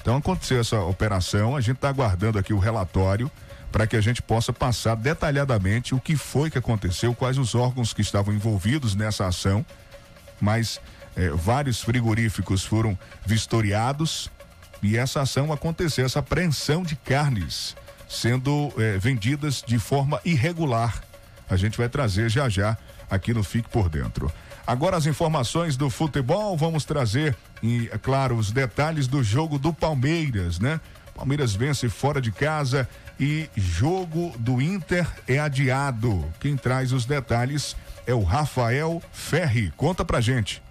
[0.00, 3.30] Então aconteceu essa operação, a gente está aguardando aqui o relatório
[3.70, 7.92] para que a gente possa passar detalhadamente o que foi que aconteceu, quais os órgãos
[7.92, 9.64] que estavam envolvidos nessa ação.
[10.40, 10.80] Mas
[11.16, 14.30] eh, vários frigoríficos foram vistoriados
[14.82, 17.76] e essa ação aconteceu, essa apreensão de carnes
[18.08, 21.02] sendo eh, vendidas de forma irregular
[21.50, 22.76] A gente vai trazer já já
[23.10, 24.32] aqui no Fique por Dentro.
[24.66, 29.72] Agora as informações do futebol, vamos trazer, e, é claro, os detalhes do jogo do
[29.72, 30.78] Palmeiras, né?
[31.14, 36.24] Palmeiras vence fora de casa e jogo do Inter é adiado.
[36.40, 37.76] Quem traz os detalhes
[38.06, 39.72] é o Rafael Ferri.
[39.76, 40.62] Conta pra gente.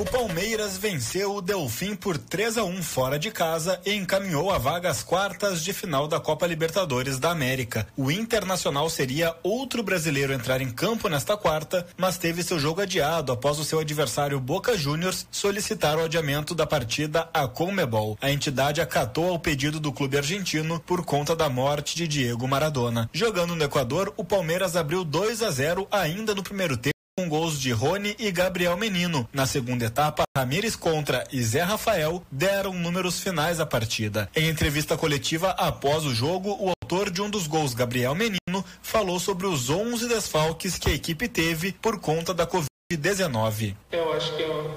[0.00, 4.56] O Palmeiras venceu o Delfim por 3 a 1 fora de casa e encaminhou a
[4.56, 7.86] vaga às quartas de final da Copa Libertadores da América.
[7.94, 12.80] O Internacional seria outro brasileiro a entrar em campo nesta quarta, mas teve seu jogo
[12.80, 18.16] adiado após o seu adversário Boca Juniors solicitar o adiamento da partida à Conmebol.
[18.22, 23.10] A entidade acatou ao pedido do clube argentino por conta da morte de Diego Maradona.
[23.12, 27.60] Jogando no Equador, o Palmeiras abriu 2 a 0 ainda no primeiro tempo com gols
[27.60, 29.28] de Rony e Gabriel Menino.
[29.30, 34.30] Na segunda etapa, Ramires Contra e Zé Rafael deram números finais à partida.
[34.34, 39.20] Em entrevista coletiva após o jogo, o autor de um dos gols, Gabriel Menino, falou
[39.20, 43.74] sobre os 11 desfalques que a equipe teve por conta da Covid-19.
[43.92, 44.70] Eu acho que é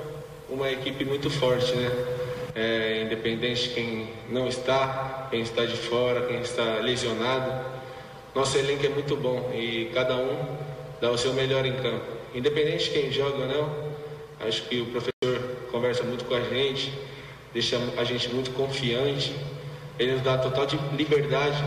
[0.49, 1.91] uma equipe muito forte, né?
[2.56, 7.65] É, independente de quem não está, quem está de fora, quem está lesionado.
[8.36, 10.58] Nosso elenco é muito bom e cada um
[10.99, 13.93] dá o seu melhor em campo independente de quem joga ou não,
[14.48, 15.13] acho que o professor
[15.72, 16.93] conversa muito com a gente,
[17.54, 19.34] deixa a gente muito confiante,
[20.00, 21.63] ele nos dá total de liberdade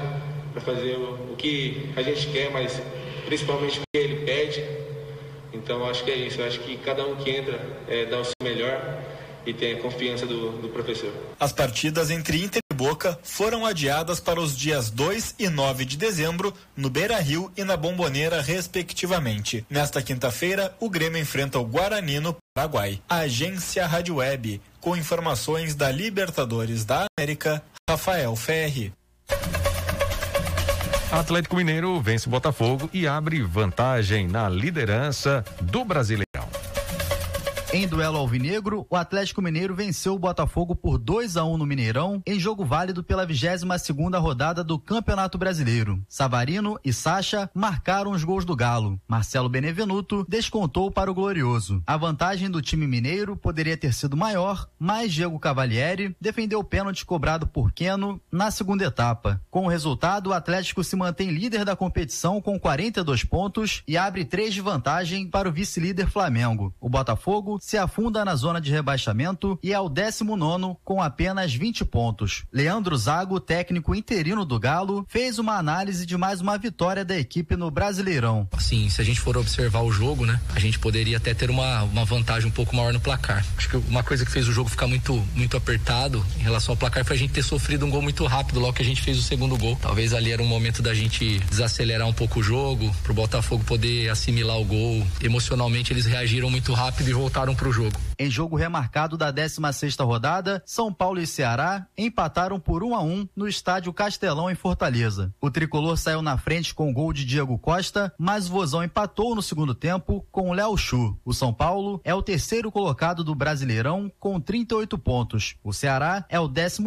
[0.53, 2.81] para fazer o, o, que a gente quer, mas
[3.25, 4.65] principalmente o que ele pede.
[5.53, 8.35] Então acho que é isso, acho que cada um que entra é, dá o seu
[8.43, 9.01] melhor
[9.47, 11.13] e tem a confiança do, do professor.
[11.39, 15.97] As partidas entre Inter e Boca foram adiadas para os dias 2 e 9 de
[15.97, 19.65] dezembro no Beira Rio e na Bomboneira, respectivamente.
[19.71, 23.01] Nesta quinta-feira, o Grêmio enfrenta o Guarani no Paraguai.
[23.09, 28.93] Agência Rádio Web, com informações da Libertadores da América, Rafael Ferri.
[31.11, 36.26] Atlético Mineiro vence Botafogo e abre vantagem na liderança do Brasileirão.
[37.77, 42.23] Em duelo alvinegro, o Atlético Mineiro venceu o Botafogo por 2 a 1 no Mineirão,
[42.27, 46.03] em jogo válido pela 22 segunda rodada do Campeonato Brasileiro.
[46.09, 48.99] Savarino e Sacha marcaram os gols do Galo.
[49.07, 51.83] Marcelo Benevenuto descontou para o Glorioso.
[51.87, 57.05] A vantagem do time mineiro poderia ter sido maior, mas Diego Cavalieri defendeu o pênalti
[57.05, 59.39] cobrado por Queno na segunda etapa.
[59.51, 64.25] Com o resultado, o Atlético se mantém líder da competição com 42 pontos e abre
[64.25, 66.75] três de vantagem para o vice-líder Flamengo.
[66.81, 71.85] O Botafogo se afunda na zona de rebaixamento e é o 19 com apenas 20
[71.85, 72.45] pontos.
[72.53, 77.57] Leandro Zago, técnico interino do Galo, fez uma análise de mais uma vitória da equipe
[77.57, 78.49] no Brasileirão.
[78.61, 81.83] Sim, se a gente for observar o jogo, né, a gente poderia até ter uma,
[81.83, 83.45] uma vantagem um pouco maior no placar.
[83.59, 86.77] Acho que uma coisa que fez o jogo ficar muito, muito apertado em relação ao
[86.77, 89.19] placar foi a gente ter sofrido um gol muito rápido logo que a gente fez
[89.19, 89.77] o segundo gol.
[89.83, 94.09] Talvez ali era um momento da gente desacelerar um pouco o jogo, pro Botafogo poder
[94.09, 95.05] assimilar o gol.
[95.21, 97.97] Emocionalmente eles reagiram muito rápido e voltaram para o jogo.
[98.19, 103.29] Em jogo remarcado da 16 rodada, São Paulo e Ceará empataram por 1 a 1
[103.37, 105.35] no estádio Castelão em Fortaleza.
[105.41, 109.35] O tricolor saiu na frente com o gol de Diego Costa, mas o Vozão empatou
[109.35, 111.19] no segundo tempo com Léo Chu.
[111.25, 115.57] O São Paulo é o terceiro colocado do Brasileirão com 38 pontos.
[115.63, 116.83] O Ceará é o 15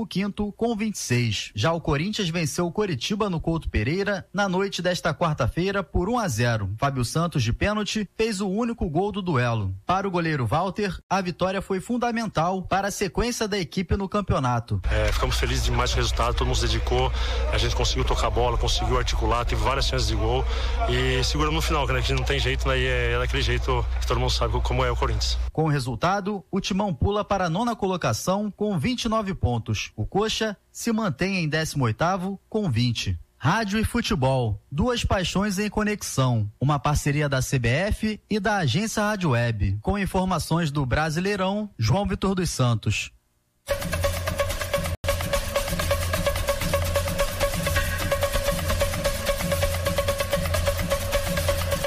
[0.58, 1.52] com 26.
[1.56, 6.20] Já o Corinthians venceu o Coritiba no Couto Pereira na noite desta quarta-feira por 1
[6.20, 6.70] a 0.
[6.78, 9.76] Fábio Santos de pênalti fez o único gol do duelo.
[9.86, 14.82] Para o goleiro Walter, a vitória foi fundamental para a sequência da equipe no campeonato.
[14.90, 17.12] É, ficamos felizes demais com o resultado, todo mundo se dedicou,
[17.54, 20.44] a gente conseguiu tocar a bola, conseguiu articular, teve várias chances de gol
[20.90, 24.08] e seguramos no final, né, que não tem jeito, né, é, é daquele jeito que
[24.08, 25.38] todo mundo sabe como é o Corinthians.
[25.54, 29.92] Com o resultado, o Timão pula para a nona colocação com 29 pontos.
[29.96, 33.20] O Coxa se mantém em 18º com 20.
[33.42, 36.52] Rádio e futebol, duas paixões em conexão.
[36.60, 39.80] Uma parceria da CBF e da agência Rádio Web.
[39.82, 43.14] Com informações do Brasileirão, João Vitor dos Santos.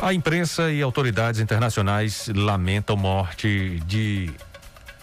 [0.01, 4.33] A imprensa e autoridades internacionais lamentam morte de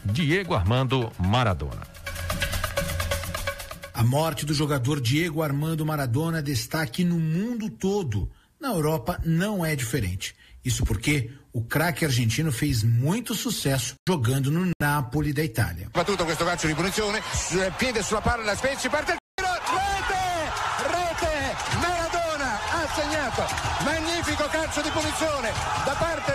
[0.04, 1.99] Diego Armando Maradona.
[4.00, 8.32] A morte do jogador Diego Armando Maradona destaque no mundo todo.
[8.58, 10.34] Na Europa não é diferente.
[10.64, 15.90] Isso porque o craque argentino fez muito sucesso jogando no Napoli da Itália.
[15.94, 17.22] Battuto questo calcio di punizione,
[17.78, 19.19] piede sulla palla, Spezzi parte
[23.00, 23.42] segnato,
[24.92, 25.16] calcio
[25.86, 26.32] da parte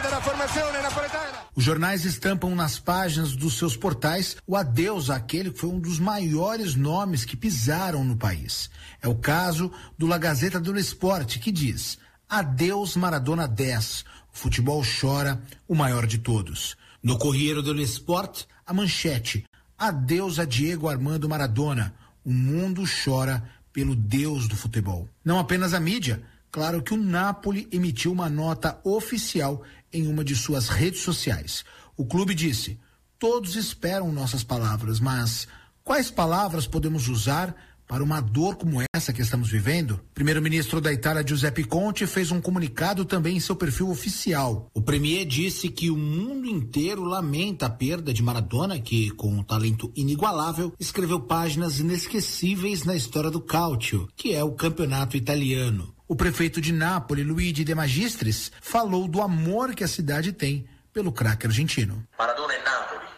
[0.82, 1.44] napoletana.
[1.54, 5.98] Os jornais estampam nas páginas dos seus portais o adeus àquele que foi um dos
[5.98, 8.70] maiores nomes que pisaram no país.
[9.02, 14.04] É o caso do La Gazeta dello Sport, que diz: Adeus Maradona 10.
[14.32, 16.76] O futebol chora, o maior de todos.
[17.02, 19.44] No Corriere dello Sport, a manchete.
[19.78, 21.94] Adeus a Diego Armando Maradona.
[22.24, 25.08] O mundo chora pelo deus do futebol.
[25.24, 26.22] Não apenas a mídia.
[26.54, 31.64] Claro que o Napoli emitiu uma nota oficial em uma de suas redes sociais.
[31.96, 32.78] O clube disse:
[33.18, 35.48] Todos esperam nossas palavras, mas
[35.82, 37.56] quais palavras podemos usar
[37.88, 40.00] para uma dor como essa que estamos vivendo?
[40.14, 44.70] Primeiro-ministro da Itália, Giuseppe Conte, fez um comunicado também em seu perfil oficial.
[44.72, 49.42] O premier disse que o mundo inteiro lamenta a perda de Maradona, que, com um
[49.42, 55.92] talento inigualável, escreveu páginas inesquecíveis na história do calcio, que é o campeonato italiano.
[56.06, 61.10] O prefeito de Nápoles, Luigi De Magistris, falou do amor que a cidade tem pelo
[61.10, 62.06] craque argentino.
[62.18, 63.08] Maradona é Nápoles.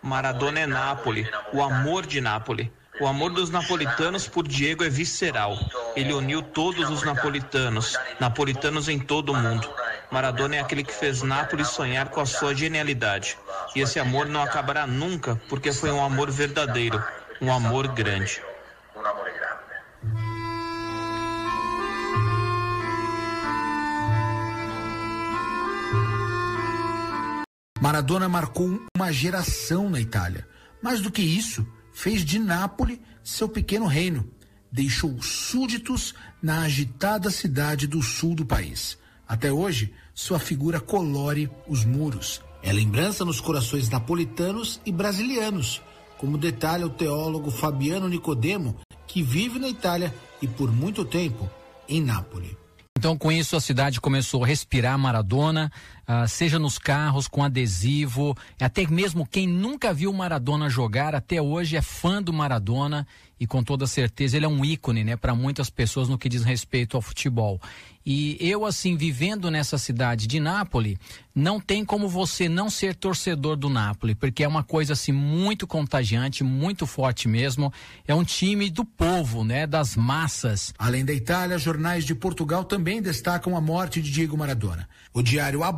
[0.00, 2.68] Maradona é Nápoles, o amor de Nápoles.
[3.00, 5.58] O amor dos napolitanos por Diego é visceral.
[5.96, 9.68] Ele uniu todos os napolitanos, napolitanos em todo o mundo.
[10.12, 13.36] Maradona é aquele que fez Nápoles sonhar com a sua genialidade.
[13.74, 17.02] E esse amor não acabará nunca, porque foi um amor verdadeiro,
[17.40, 18.40] um amor grande.
[27.80, 30.46] Maradona marcou uma geração na Itália.
[30.82, 34.28] Mais do que isso, fez de Nápoles seu pequeno reino.
[34.70, 38.98] Deixou súditos na agitada cidade do sul do país.
[39.26, 42.42] Até hoje, sua figura colore os muros.
[42.62, 45.80] É lembrança nos corações napolitanos e brasilianos,
[46.18, 48.76] como detalha o teólogo Fabiano Nicodemo,
[49.06, 51.48] que vive na Itália e por muito tempo
[51.88, 52.60] em Nápoles.
[53.00, 55.72] Então, com isso, a cidade começou a respirar Maradona,
[56.10, 61.76] uh, seja nos carros, com adesivo, até mesmo quem nunca viu Maradona jogar, até hoje
[61.76, 63.06] é fã do Maradona
[63.38, 66.42] e com toda certeza ele é um ícone, né, para muitas pessoas no que diz
[66.42, 67.60] respeito ao futebol.
[68.04, 70.96] E eu, assim, vivendo nessa cidade de Nápoles,
[71.34, 75.66] não tem como você não ser torcedor do Nápoles, porque é uma coisa, assim, muito
[75.66, 77.72] contagiante, muito forte mesmo.
[78.08, 80.72] É um time do povo, né, das massas.
[80.78, 84.88] Além da Itália, jornais de Portugal também destacam a morte de Diego Maradona.
[85.12, 85.70] O diário A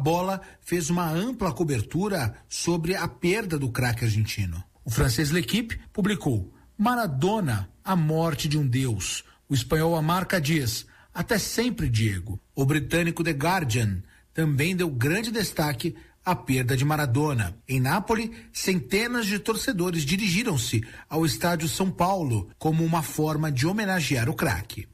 [0.61, 4.63] fez uma ampla cobertura sobre a perda do craque argentino.
[4.85, 9.25] O francês L'Equipe publicou Maradona, a morte de um deus.
[9.49, 12.41] O espanhol A Marca diz até sempre, Diego.
[12.55, 14.03] O britânico The Guardian
[14.33, 15.95] também deu grande destaque
[16.25, 17.57] à perda de Maradona.
[17.69, 24.29] Em Nápoles, centenas de torcedores dirigiram-se ao estádio São Paulo como uma forma de homenagear
[24.29, 24.89] o craque.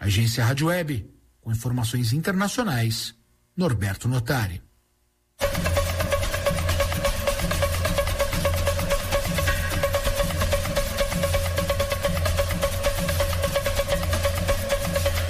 [0.00, 1.06] Agência Rádio Web,
[1.42, 3.14] com informações internacionais,
[3.54, 4.62] Norberto Notari.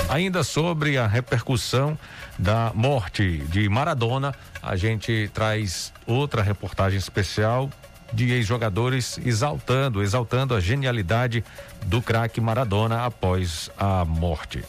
[0.08, 1.98] Ainda sobre a repercussão
[2.38, 7.68] da morte de Maradona, a gente traz outra reportagem especial
[8.12, 11.44] de ex-jogadores exaltando, exaltando a genialidade
[11.86, 14.62] do craque Maradona após a morte.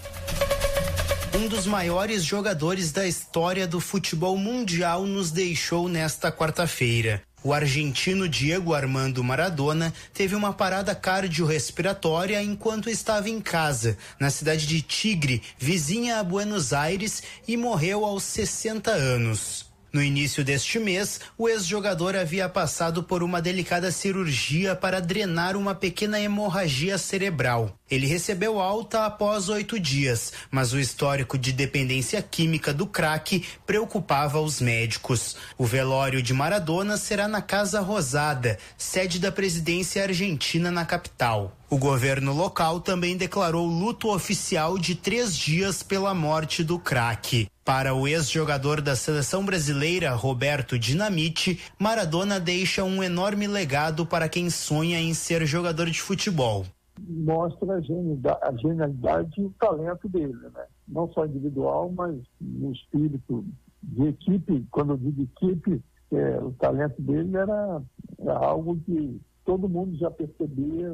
[1.33, 7.21] Um dos maiores jogadores da história do futebol mundial nos deixou nesta quarta-feira.
[7.43, 14.67] O argentino Diego Armando Maradona teve uma parada cardiorrespiratória enquanto estava em casa, na cidade
[14.67, 19.70] de Tigre, vizinha a Buenos Aires, e morreu aos 60 anos.
[19.93, 25.75] No início deste mês, o ex-jogador havia passado por uma delicada cirurgia para drenar uma
[25.75, 27.77] pequena hemorragia cerebral.
[27.91, 34.39] Ele recebeu alta após oito dias, mas o histórico de dependência química do craque preocupava
[34.39, 35.35] os médicos.
[35.57, 41.57] O velório de Maradona será na Casa Rosada, sede da presidência argentina na capital.
[41.69, 47.49] O governo local também declarou luto oficial de três dias pela morte do craque.
[47.65, 54.49] Para o ex-jogador da seleção brasileira, Roberto Dinamite, Maradona deixa um enorme legado para quem
[54.49, 56.65] sonha em ser jogador de futebol.
[56.99, 60.65] Mostra a genialidade, a genialidade e o talento dele, né?
[60.87, 63.45] Não só individual, mas no espírito
[63.81, 64.67] de equipe.
[64.71, 67.81] Quando eu digo equipe, é, o talento dele era,
[68.19, 70.93] era algo que todo mundo já percebia,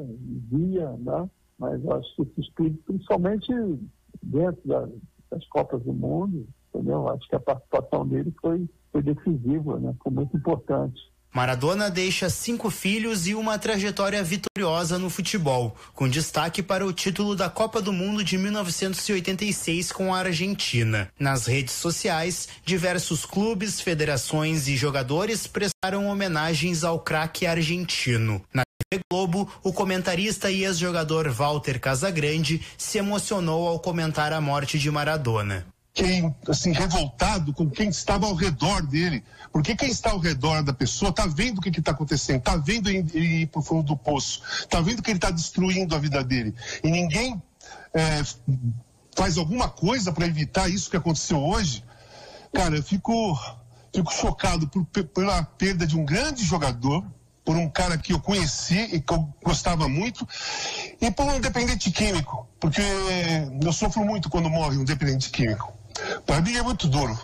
[0.50, 1.28] via, né?
[1.58, 3.52] Mas eu acho que esse espírito, principalmente
[4.22, 4.88] dentro da,
[5.30, 7.08] das Copas do Mundo, entendeu?
[7.08, 9.94] Acho que a participação dele foi, foi decisiva, né?
[10.02, 11.00] Foi muito importante.
[11.38, 17.36] Maradona deixa cinco filhos e uma trajetória vitoriosa no futebol, com destaque para o título
[17.36, 21.08] da Copa do Mundo de 1986 com a Argentina.
[21.16, 28.42] Nas redes sociais, diversos clubes, federações e jogadores prestaram homenagens ao craque argentino.
[28.52, 34.76] Na TV Globo, o comentarista e ex-jogador Walter Casagrande se emocionou ao comentar a morte
[34.76, 35.64] de Maradona.
[35.94, 39.22] Fiquei assim revoltado com quem estava ao redor dele,
[39.52, 42.88] porque quem está ao redor da pessoa está vendo o que está acontecendo, está vendo
[42.88, 46.22] ele ir para o fundo do poço, está vendo que ele está destruindo a vida
[46.22, 47.40] dele e ninguém
[47.94, 48.22] é,
[49.16, 51.84] faz alguma coisa para evitar isso que aconteceu hoje.
[52.52, 53.38] Cara, eu fico
[53.94, 57.04] fico chocado por, pela perda de um grande jogador,
[57.44, 60.26] por um cara que eu conheci e que eu gostava muito,
[61.00, 62.82] e por um dependente químico, porque
[63.62, 65.72] eu sofro muito quando morre um dependente químico.
[66.26, 67.18] Para mim é muito duro.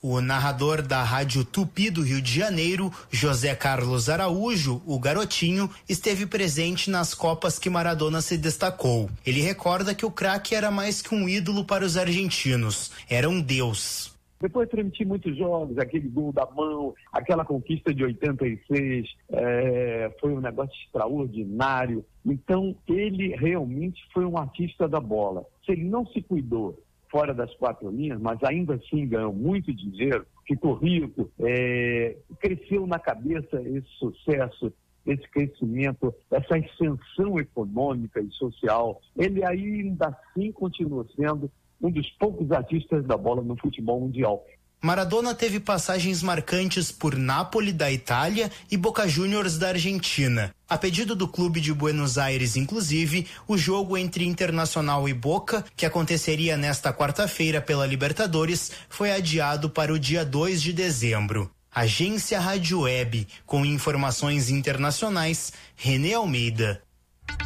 [0.00, 6.24] O narrador da Rádio Tupi do Rio de Janeiro, José Carlos Araújo, o garotinho, esteve
[6.24, 9.10] presente nas Copas que Maradona se destacou.
[9.26, 13.40] Ele recorda que o craque era mais que um ídolo para os argentinos, era um
[13.40, 14.16] deus.
[14.40, 20.40] Depois transmiti muitos jogos, aquele gol da mão, aquela conquista de 86, é, foi um
[20.40, 22.04] negócio extraordinário.
[22.24, 25.44] Então, ele realmente foi um artista da bola.
[25.66, 26.78] Se ele não se cuidou
[27.10, 32.98] fora das quatro linhas, mas ainda assim ganhou muito dinheiro, ficou rico, é, cresceu na
[32.98, 34.72] cabeça esse sucesso,
[35.06, 39.00] esse crescimento, essa ascensão econômica e social.
[39.16, 41.50] Ele ainda assim continua sendo
[41.80, 44.44] um dos poucos artistas da bola no futebol mundial.
[44.80, 50.54] Maradona teve passagens marcantes por Nápoles da Itália e Boca Juniors da Argentina.
[50.68, 55.84] A pedido do clube de Buenos Aires, inclusive, o jogo entre Internacional e Boca, que
[55.84, 61.50] aconteceria nesta quarta-feira pela Libertadores, foi adiado para o dia 2 de dezembro.
[61.74, 66.80] Agência Rádio Web, com informações internacionais, René Almeida.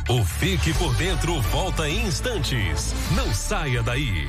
[0.08, 2.92] O Fique por Dentro volta em instantes.
[3.16, 4.28] Não saia daí.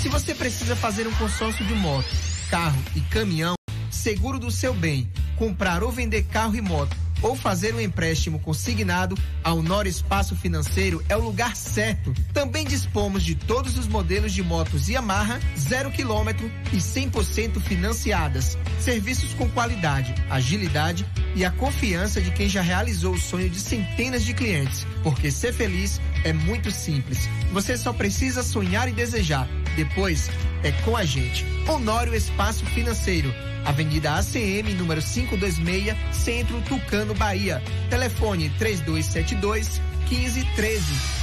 [0.00, 2.08] Se você precisa fazer um consórcio de moto,
[2.50, 3.54] carro e caminhão,
[3.90, 9.16] seguro do seu bem, comprar ou vender carro e moto ou fazer um empréstimo consignado,
[9.42, 12.12] a Honor Espaço Financeiro é o lugar certo.
[12.32, 18.58] Também dispomos de todos os modelos de motos Yamaha, zero quilômetro e 100% financiadas.
[18.80, 24.24] Serviços com qualidade, agilidade e a confiança de quem já realizou o sonho de centenas
[24.24, 24.86] de clientes.
[25.02, 27.28] Porque ser feliz é muito simples.
[27.52, 29.48] Você só precisa sonhar e desejar.
[29.76, 30.30] Depois
[30.62, 31.44] é com a gente.
[31.68, 33.32] Honório Espaço Financeiro.
[33.64, 37.62] Avenida ACM, número 526, Centro Tucano, Bahia.
[37.90, 41.15] Telefone 3272 1513.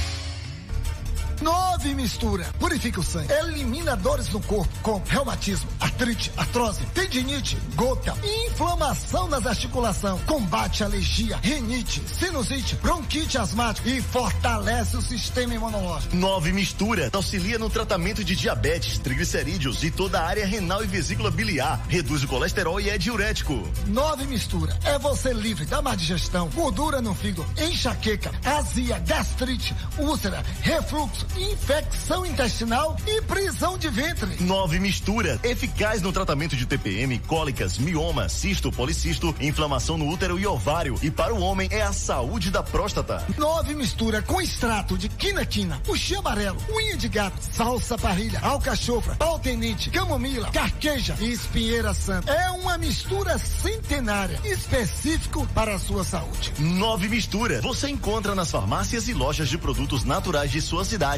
[1.44, 2.46] Nove mistura.
[2.58, 3.30] Purifica o sangue.
[3.30, 8.16] Elimina dores no corpo com reumatismo, artrite, artrose, tendinite, gota,
[8.48, 10.22] inflamação nas articulações.
[10.22, 16.16] Combate alergia, rinite, sinusite, bronquite asmática e fortalece o sistema imunológico.
[16.16, 17.10] Nove mistura.
[17.12, 21.84] Auxilia no tratamento de diabetes, triglicerídeos e toda a área renal e vesícula biliar.
[21.90, 23.52] Reduz o colesterol e é diurético.
[23.88, 24.78] Nove mistura.
[24.82, 32.24] É você livre da má digestão, gordura no fígado, enxaqueca, azia, gastrite, úlcera, refluxo infecção
[32.24, 34.42] intestinal e prisão de ventre.
[34.42, 40.46] Nove mistura, eficaz no tratamento de TPM, cólicas, mioma, cisto, policisto, inflamação no útero e
[40.46, 40.98] ovário.
[41.02, 43.24] E para o homem é a saúde da próstata.
[43.36, 49.38] Nove mistura com extrato de quina-quina, puxê amarelo, unha de gato, salsa parrilha, alcachofra, pau
[49.38, 52.32] tenente, camomila, carqueja e espinheira santa.
[52.32, 56.52] É uma mistura centenária, específico para a sua saúde.
[56.58, 61.13] Nove mistura, você encontra nas farmácias e lojas de produtos naturais de sua cidade.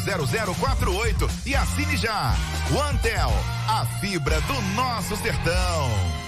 [0.55, 2.35] 0048 e assine já.
[2.75, 3.33] OneTel,
[3.69, 6.28] a fibra do nosso sertão.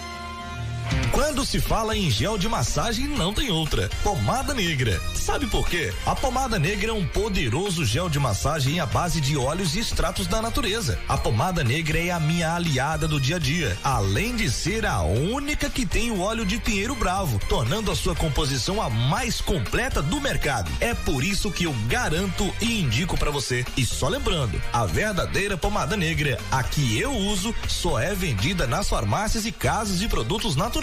[1.12, 3.88] Quando se fala em gel de massagem, não tem outra.
[4.02, 5.00] Pomada negra.
[5.14, 5.92] Sabe por quê?
[6.04, 10.26] A pomada negra é um poderoso gel de massagem à base de óleos e extratos
[10.26, 10.98] da natureza.
[11.08, 15.02] A pomada negra é a minha aliada do dia a dia, além de ser a
[15.02, 20.02] única que tem o óleo de pinheiro bravo, tornando a sua composição a mais completa
[20.02, 20.70] do mercado.
[20.80, 23.64] É por isso que eu garanto e indico para você.
[23.76, 28.88] E só lembrando, a verdadeira pomada negra, a que eu uso, só é vendida nas
[28.88, 30.79] farmácias e casas de produtos naturais.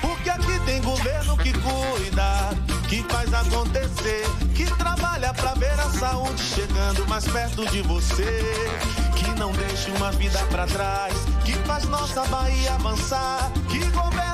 [0.00, 2.50] Porque aqui tem governo que cuida,
[2.88, 8.42] que faz acontecer, que trabalha pra ver a saúde chegando mais perto de você,
[9.14, 11.12] que não deixa uma vida pra trás,
[11.44, 14.29] que faz nossa Bahia avançar, que governa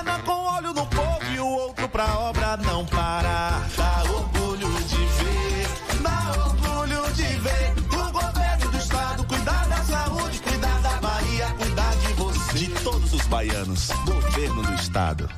[14.96, 15.28] estado.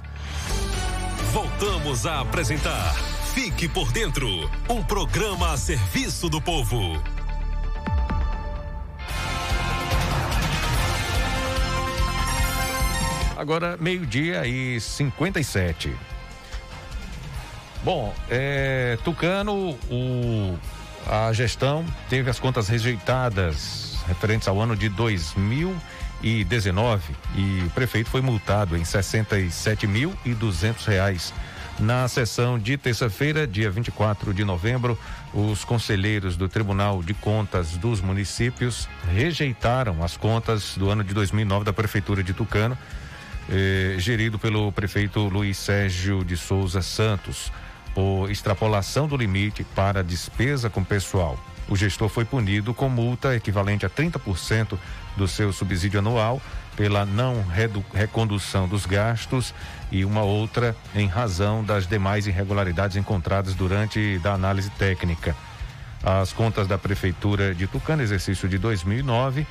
[1.32, 2.94] Voltamos a apresentar
[3.34, 4.28] Fique por Dentro
[4.70, 7.02] um programa a serviço do povo.
[13.36, 15.92] Agora, meio-dia e 57.
[17.82, 20.56] Bom, é, Tucano, o,
[21.04, 26.46] a gestão teve as contas rejeitadas referentes ao ano de 2019 e
[27.66, 31.32] o prefeito foi multado em 67.200 reais.
[31.78, 34.98] Na sessão de terça-feira, dia 24 de novembro,
[35.32, 41.64] os conselheiros do Tribunal de Contas dos municípios rejeitaram as contas do ano de 2009
[41.64, 42.76] da Prefeitura de Tucano,
[43.48, 47.52] eh, gerido pelo prefeito Luiz Sérgio de Souza Santos,
[47.94, 51.38] por extrapolação do limite para despesa com pessoal.
[51.68, 54.76] O gestor foi punido com multa equivalente a 30%
[55.18, 56.40] do seu subsídio anual
[56.76, 57.44] pela não
[57.92, 59.52] recondução dos gastos
[59.90, 65.34] e uma outra em razão das demais irregularidades encontradas durante da análise técnica.
[66.04, 69.44] As contas da prefeitura de Tucano, exercício de 2009,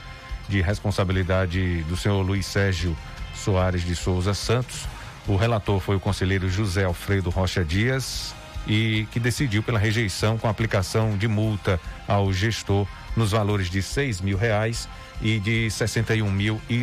[0.48, 2.96] de responsabilidade do senhor Luiz Sérgio
[3.36, 4.86] Soares de Souza Santos.
[5.28, 8.34] O relator foi o conselheiro José Alfredo Rocha Dias
[8.66, 12.88] e que decidiu pela rejeição com aplicação de multa ao gestor
[13.18, 14.88] nos valores de seis mil reais
[15.22, 15.70] e de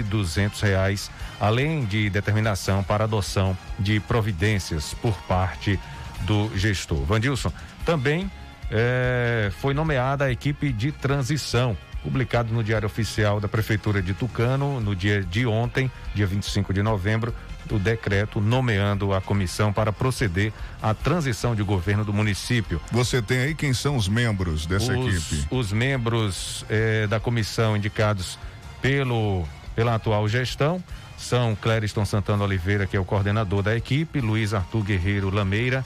[0.03, 1.11] duzentos reais,
[1.41, 5.79] além de determinação para adoção de providências por parte
[6.23, 7.05] do gestor.
[7.05, 7.53] Vandilson,
[7.85, 8.31] também
[8.71, 14.79] eh, foi nomeada a equipe de transição, publicado no Diário Oficial da Prefeitura de Tucano
[14.79, 17.35] no dia de ontem, dia 25 de novembro,
[17.71, 20.53] o decreto nomeando a comissão para proceder
[20.83, 22.79] à transição de governo do município.
[22.93, 25.47] Você tem aí quem são os membros dessa os, equipe?
[25.51, 28.39] Os membros eh, da comissão indicados
[28.83, 30.85] pelo, pela atual gestão
[31.17, 35.83] são Clériston Santana Oliveira, que é o coordenador da equipe, Luiz Arthur Guerreiro Lameira,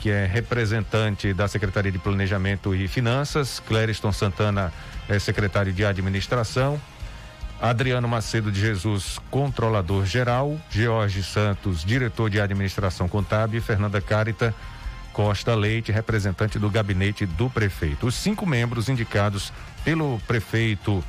[0.00, 4.72] que é representante da Secretaria de Planejamento e Finanças, Clériston Santana
[5.08, 6.80] é secretário de Administração,
[7.60, 14.54] Adriano Macedo de Jesus, controlador geral, George Santos, diretor de administração contábil, e Fernanda Carita
[15.12, 18.06] Costa Leite, representante do gabinete do prefeito.
[18.06, 19.52] Os cinco membros indicados
[19.84, 21.04] pelo prefeito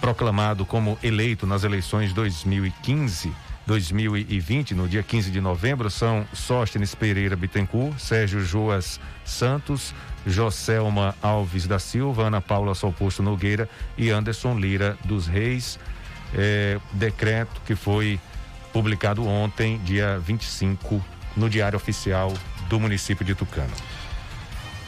[0.00, 3.32] proclamado como eleito nas eleições 2015
[3.66, 9.92] 2020, no dia 15 de novembro, são Sóstenes Pereira Bittencourt, Sérgio Joas Santos,
[10.26, 15.78] Joselma Alves da Silva, Ana Paula Solposto Nogueira e Anderson Lira dos Reis.
[16.34, 18.18] É, decreto que foi
[18.72, 21.02] publicado ontem, dia 25,
[21.36, 22.32] no Diário Oficial
[22.68, 23.72] do município de Tucano.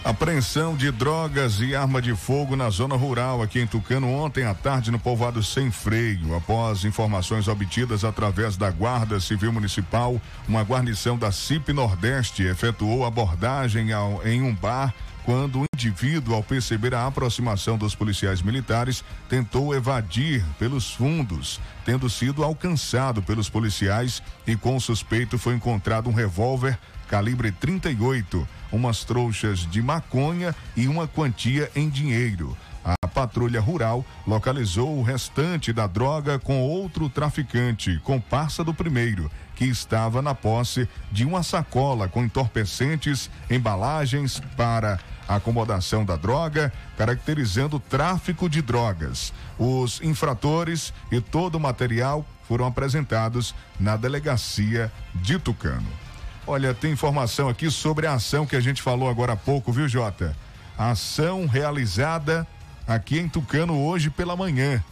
[0.05, 4.55] Apreensão de drogas e arma de fogo na zona rural aqui em Tucano ontem à
[4.55, 6.35] tarde no povoado Sem Freio.
[6.35, 13.93] Após informações obtidas através da Guarda Civil Municipal, uma guarnição da CIP Nordeste efetuou abordagem
[13.93, 14.95] ao, em um bar
[15.29, 22.09] quando o indivíduo, ao perceber a aproximação dos policiais militares, tentou evadir pelos fundos, tendo
[22.09, 29.05] sido alcançado pelos policiais e com o suspeito foi encontrado um revólver calibre 38, umas
[29.05, 32.57] trouxas de maconha e uma quantia em dinheiro.
[33.03, 39.65] A patrulha rural localizou o restante da droga com outro traficante, comparsa do primeiro, que
[39.65, 48.49] estava na posse de uma sacola com entorpecentes, embalagens para acomodação da droga, caracterizando tráfico
[48.49, 49.33] de drogas.
[49.59, 55.91] Os infratores e todo o material foram apresentados na delegacia de Tucano.
[56.47, 59.89] Olha, tem informação aqui sobre a ação que a gente falou agora há pouco, viu,
[59.89, 60.37] Jota?
[60.79, 62.47] Ação realizada
[62.87, 64.83] aqui em Tucano hoje pela manhã.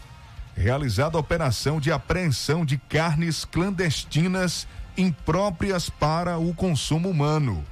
[0.56, 7.62] Realizada a operação de apreensão de carnes clandestinas impróprias para o consumo humano,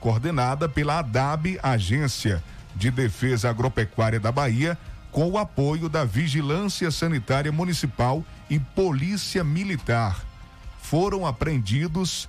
[0.00, 2.42] coordenada pela ADAB, Agência
[2.74, 4.78] de Defesa Agropecuária da Bahia,
[5.12, 10.24] com o apoio da Vigilância Sanitária Municipal e Polícia Militar.
[10.80, 12.26] Foram apreendidos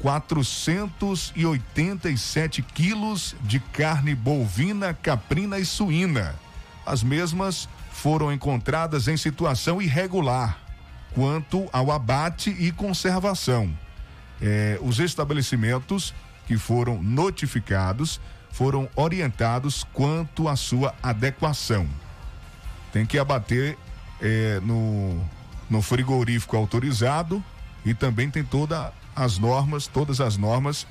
[0.00, 6.34] 487 quilos de carne bovina, caprina e suína.
[6.84, 10.58] As mesmas foram encontradas em situação irregular
[11.14, 13.72] quanto ao abate e conservação.
[14.42, 16.12] É, os estabelecimentos
[16.44, 18.20] que foram notificados
[18.50, 21.88] foram orientados quanto à sua adequação.
[22.92, 23.78] Tem que abater
[24.20, 25.24] é, no,
[25.70, 27.42] no frigorífico autorizado
[27.84, 30.84] e também tem toda as normas, todas as normas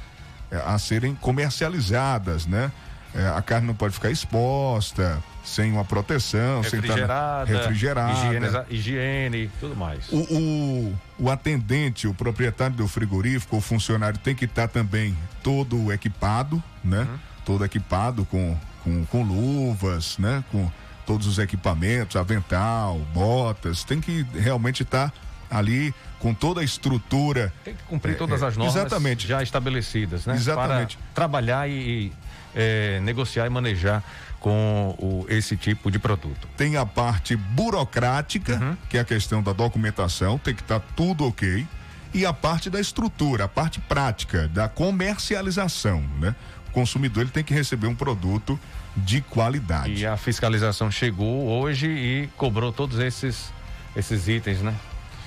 [0.49, 2.71] é, a serem comercializadas, né?
[3.15, 8.11] É, a carne não pode ficar exposta, sem uma proteção, refrigerada, sem refrigerada.
[8.11, 10.09] Higiene, higiene, tudo mais.
[10.11, 15.91] O, o, o, atendente, o proprietário do frigorífico, o funcionário tem que estar também todo
[15.91, 17.01] equipado, né?
[17.01, 17.19] Uhum.
[17.45, 20.43] Todo equipado com, com, com luvas, né?
[20.51, 20.71] Com
[21.05, 25.13] todos os equipamentos, avental, botas, tem que realmente estar
[25.51, 27.53] ali com toda a estrutura.
[27.63, 29.27] Tem que cumprir é, todas as normas exatamente.
[29.27, 30.35] já estabelecidas, né?
[30.35, 30.97] Exatamente.
[30.97, 32.11] Para trabalhar e
[32.55, 34.03] é, negociar e manejar
[34.39, 36.47] com o, esse tipo de produto.
[36.57, 38.77] Tem a parte burocrática, uhum.
[38.89, 41.65] que é a questão da documentação, tem que estar tá tudo ok.
[42.13, 46.35] E a parte da estrutura, a parte prática, da comercialização, né?
[46.67, 48.59] O consumidor ele tem que receber um produto
[48.95, 49.93] de qualidade.
[49.93, 53.51] E a fiscalização chegou hoje e cobrou todos esses,
[53.95, 54.75] esses itens, né?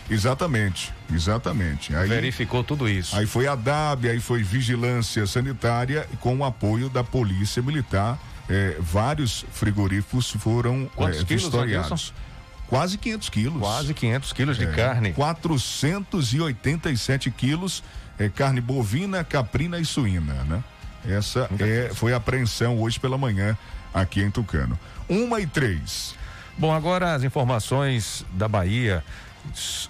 [0.08, 1.94] Exatamente, exatamente.
[1.94, 3.16] Aí, Verificou tudo isso.
[3.16, 8.18] Aí foi a DAB, aí foi Vigilância Sanitária com o apoio da Polícia Militar.
[8.48, 12.14] É, vários frigoríficos foram Quantos é, quilos, vistoriados.
[12.68, 13.60] Quase 500 quilos.
[13.60, 15.12] Quase 500 quilos de é, carne.
[15.12, 17.82] 487 quilos,
[18.18, 20.62] é, carne bovina, caprina e suína, né?
[21.08, 23.56] Essa é, foi a apreensão hoje pela manhã
[23.94, 24.76] aqui em Tucano.
[25.08, 26.16] Uma e três.
[26.58, 29.04] Bom, agora as informações da Bahia.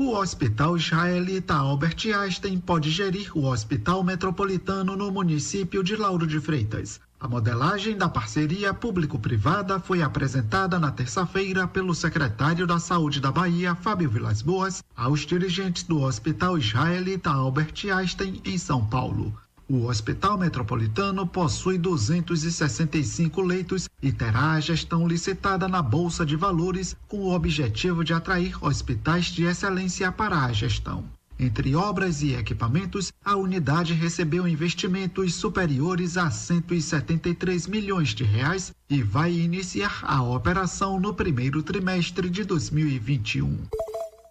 [0.00, 6.38] O Hospital Israelita Albert Einstein pode gerir o Hospital Metropolitano no município de Lauro de
[6.38, 7.00] Freitas.
[7.18, 13.74] A modelagem da parceria público-privada foi apresentada na terça-feira pelo secretário da Saúde da Bahia,
[13.74, 19.34] Fábio Vilas Boas, aos dirigentes do Hospital Israelita Albert Einstein, em São Paulo.
[19.70, 26.96] O Hospital Metropolitano possui 265 leitos e terá a gestão licitada na Bolsa de Valores
[27.06, 31.04] com o objetivo de atrair hospitais de excelência para a gestão.
[31.38, 39.02] Entre obras e equipamentos, a unidade recebeu investimentos superiores a 173 milhões de reais e
[39.02, 43.54] vai iniciar a operação no primeiro trimestre de 2021.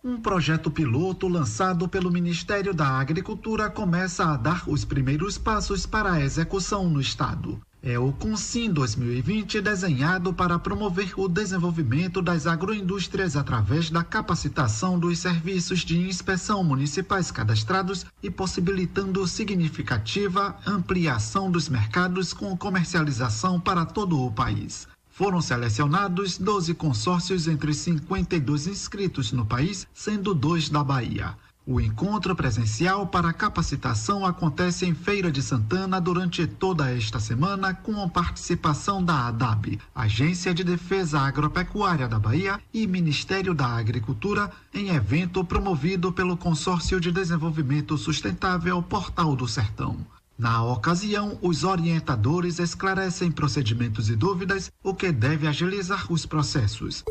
[0.03, 6.13] Um projeto piloto lançado pelo Ministério da Agricultura começa a dar os primeiros passos para
[6.13, 7.59] a execução no estado.
[7.81, 15.17] É o Consim 2020 desenhado para promover o desenvolvimento das agroindústrias através da capacitação dos
[15.19, 24.21] serviços de inspeção municipais cadastrados e possibilitando significativa ampliação dos mercados com comercialização para todo
[24.21, 24.87] o país.
[25.17, 31.35] Foram selecionados 12 consórcios entre 52 inscritos no país, sendo dois da Bahia.
[31.65, 37.99] O encontro presencial para capacitação acontece em Feira de Santana durante toda esta semana, com
[37.99, 44.89] a participação da ADAB, Agência de Defesa Agropecuária da Bahia, e Ministério da Agricultura, em
[44.89, 49.97] evento promovido pelo Consórcio de Desenvolvimento Sustentável Portal do Sertão.
[50.37, 57.03] Na ocasião, os orientadores esclarecem procedimentos e dúvidas, o que deve agilizar os processos.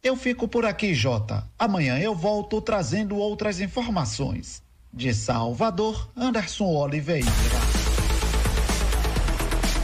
[0.00, 1.44] Eu fico por aqui, Jota.
[1.58, 4.62] Amanhã eu volto trazendo outras informações.
[4.92, 7.32] De Salvador, Anderson Oliveira.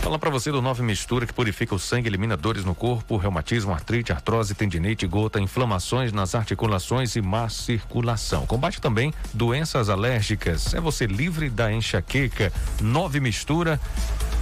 [0.02, 3.72] Falar para você do Nove Mistura que purifica o sangue, elimina dores no corpo, reumatismo,
[3.72, 8.46] artrite, artrose, tendinite, gota, inflamações nas articulações e má circulação.
[8.46, 10.72] Combate também doenças alérgicas.
[10.74, 12.50] É você livre da enxaqueca.
[12.80, 13.78] Nove Mistura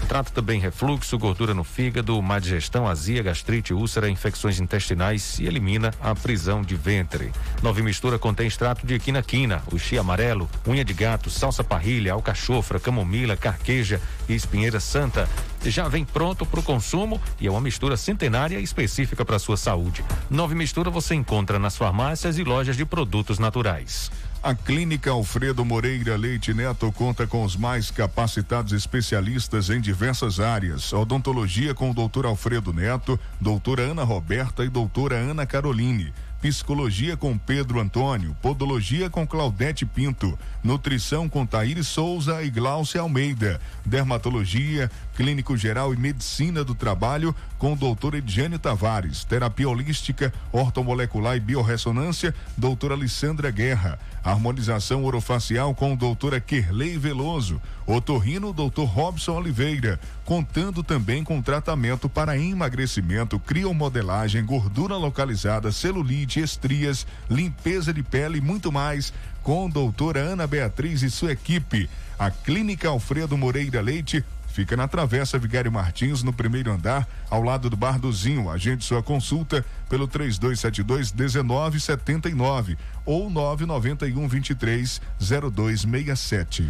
[0.09, 5.93] Trata também refluxo, gordura no fígado, má digestão, azia, gastrite, úlcera, infecções intestinais e elimina
[6.01, 7.31] a prisão de ventre.
[7.63, 13.37] Nova mistura contém extrato de quina-quina, uxi amarelo, unha de gato, salsa parrilha, alcachofra, camomila,
[13.37, 15.29] carqueja e espinheira santa.
[15.65, 20.05] Já vem pronto para o consumo e é uma mistura centenária específica para sua saúde.
[20.31, 24.11] Nova mistura você encontra nas farmácias e lojas de produtos naturais.
[24.41, 30.93] A Clínica Alfredo Moreira Leite Neto conta com os mais capacitados especialistas em diversas áreas.
[30.93, 36.13] Odontologia com o doutor Alfredo Neto, doutora Ana Roberta e doutora Ana Caroline.
[36.41, 43.61] Psicologia com Pedro Antônio, Podologia com Claudete Pinto, Nutrição com Taíri Souza e Glaucia Almeida,
[43.85, 51.37] Dermatologia, Clínico Geral e Medicina do Trabalho com o doutor Ediane Tavares, Terapia Holística, Ortomolecular
[51.37, 59.99] e Biorressonância, doutora Alessandra Guerra, Harmonização Orofacial com doutora Kerley Veloso, Otorrino, doutor Robson Oliveira,
[60.25, 68.43] contando também com tratamento para emagrecimento, criomodelagem, gordura localizada, celulite, estrias, limpeza de pele e
[68.43, 69.13] muito mais,
[69.43, 71.89] com doutora Ana Beatriz e sua equipe.
[72.19, 74.25] A Clínica Alfredo Moreira Leite
[74.59, 78.51] fica na Travessa Vigário Martins, no primeiro andar, ao lado do Bar do Zinho.
[78.51, 86.69] Agende sua consulta pelo 3272 1979 ou 991 23 0267.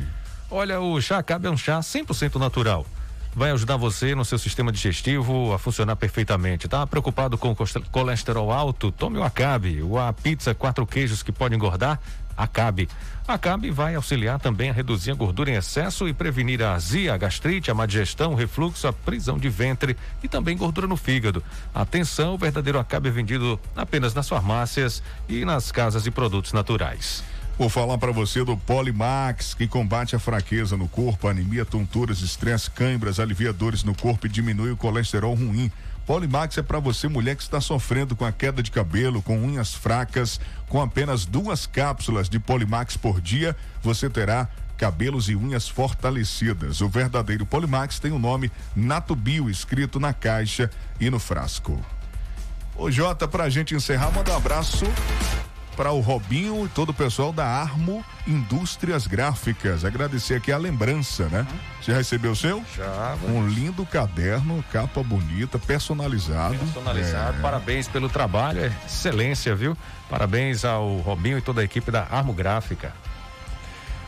[0.50, 2.84] Olha, o chá Acabe é um chá 100% natural.
[3.34, 6.68] Vai ajudar você no seu sistema digestivo a funcionar perfeitamente.
[6.68, 7.56] Tá preocupado com
[7.90, 8.92] colesterol alto?
[8.92, 9.80] Tome o Acabe.
[9.80, 11.98] O a pizza quatro queijos que pode engordar?
[12.38, 12.88] Acabe.
[13.26, 17.18] Acabe vai auxiliar também a reduzir a gordura em excesso e prevenir a azia, a
[17.18, 21.42] gastrite, a má digestão, refluxo, a prisão de ventre e também gordura no fígado.
[21.74, 27.24] Atenção, o verdadeiro Acabe é vendido apenas nas farmácias e nas casas de produtos naturais.
[27.58, 32.70] Vou falar para você do Polimax, que combate a fraqueza no corpo, anemia, tonturas, estresse,
[32.70, 35.68] câimbras, alivia dores no corpo e diminui o colesterol ruim.
[36.08, 39.74] Polimax é para você, mulher que está sofrendo com a queda de cabelo, com unhas
[39.74, 40.40] fracas.
[40.66, 44.48] Com apenas duas cápsulas de Polimax por dia, você terá
[44.78, 46.80] cabelos e unhas fortalecidas.
[46.80, 51.78] O verdadeiro Polimax tem o nome Natubio escrito na caixa e no frasco.
[52.74, 54.86] Ô Jota, pra gente encerrar, manda um abraço
[55.78, 59.84] para o Robinho e todo o pessoal da Armo Indústrias Gráficas.
[59.84, 61.46] Agradecer aqui a lembrança, né?
[61.80, 62.64] Você recebeu o seu?
[62.76, 63.16] Já.
[63.28, 66.58] Um lindo caderno, capa bonita, personalizado.
[66.58, 67.38] Personalizado.
[67.38, 67.40] É.
[67.40, 69.78] Parabéns pelo trabalho, é excelência, viu?
[70.10, 72.92] Parabéns ao Robinho e toda a equipe da Armo Gráfica.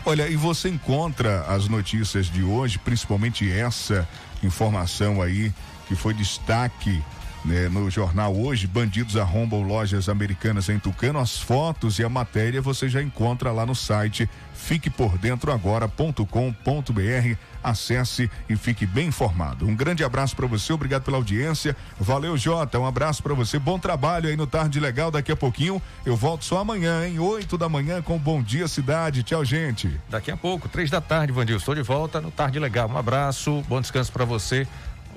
[0.05, 4.09] Olha, e você encontra as notícias de hoje, principalmente essa
[4.43, 5.55] informação aí
[5.87, 7.01] que foi destaque
[7.45, 11.19] no jornal hoje, bandidos arrombam lojas americanas em Tucano.
[11.19, 17.37] As fotos e a matéria você já encontra lá no site fiquepordentroagora.com.br.
[17.63, 19.67] Acesse e fique bem informado.
[19.67, 21.77] Um grande abraço para você, obrigado pela audiência.
[21.99, 22.79] Valeu, Jota.
[22.79, 23.59] Um abraço para você.
[23.59, 25.11] Bom trabalho aí no Tarde Legal.
[25.11, 29.23] Daqui a pouquinho eu volto só amanhã, em 8 da manhã, com Bom Dia Cidade.
[29.23, 29.99] Tchau, gente.
[30.09, 31.57] Daqui a pouco, três da tarde, Vandil.
[31.57, 32.89] Estou de volta no Tarde Legal.
[32.89, 34.67] Um abraço, bom descanso para você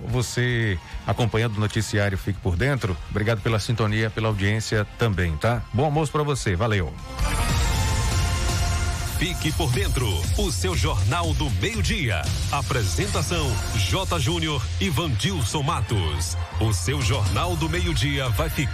[0.08, 2.96] você acompanhando o noticiário Fique por Dentro.
[3.10, 5.62] Obrigado pela sintonia, pela audiência também, tá?
[5.74, 6.94] Bom almoço para você, valeu.
[9.24, 10.06] Fique por dentro,
[10.38, 12.24] o seu Jornal do Meio-Dia.
[12.52, 14.20] Apresentação: J.
[14.20, 16.36] Júnior e Vandilson Matos.
[16.60, 18.74] O seu Jornal do Meio-Dia vai ficando.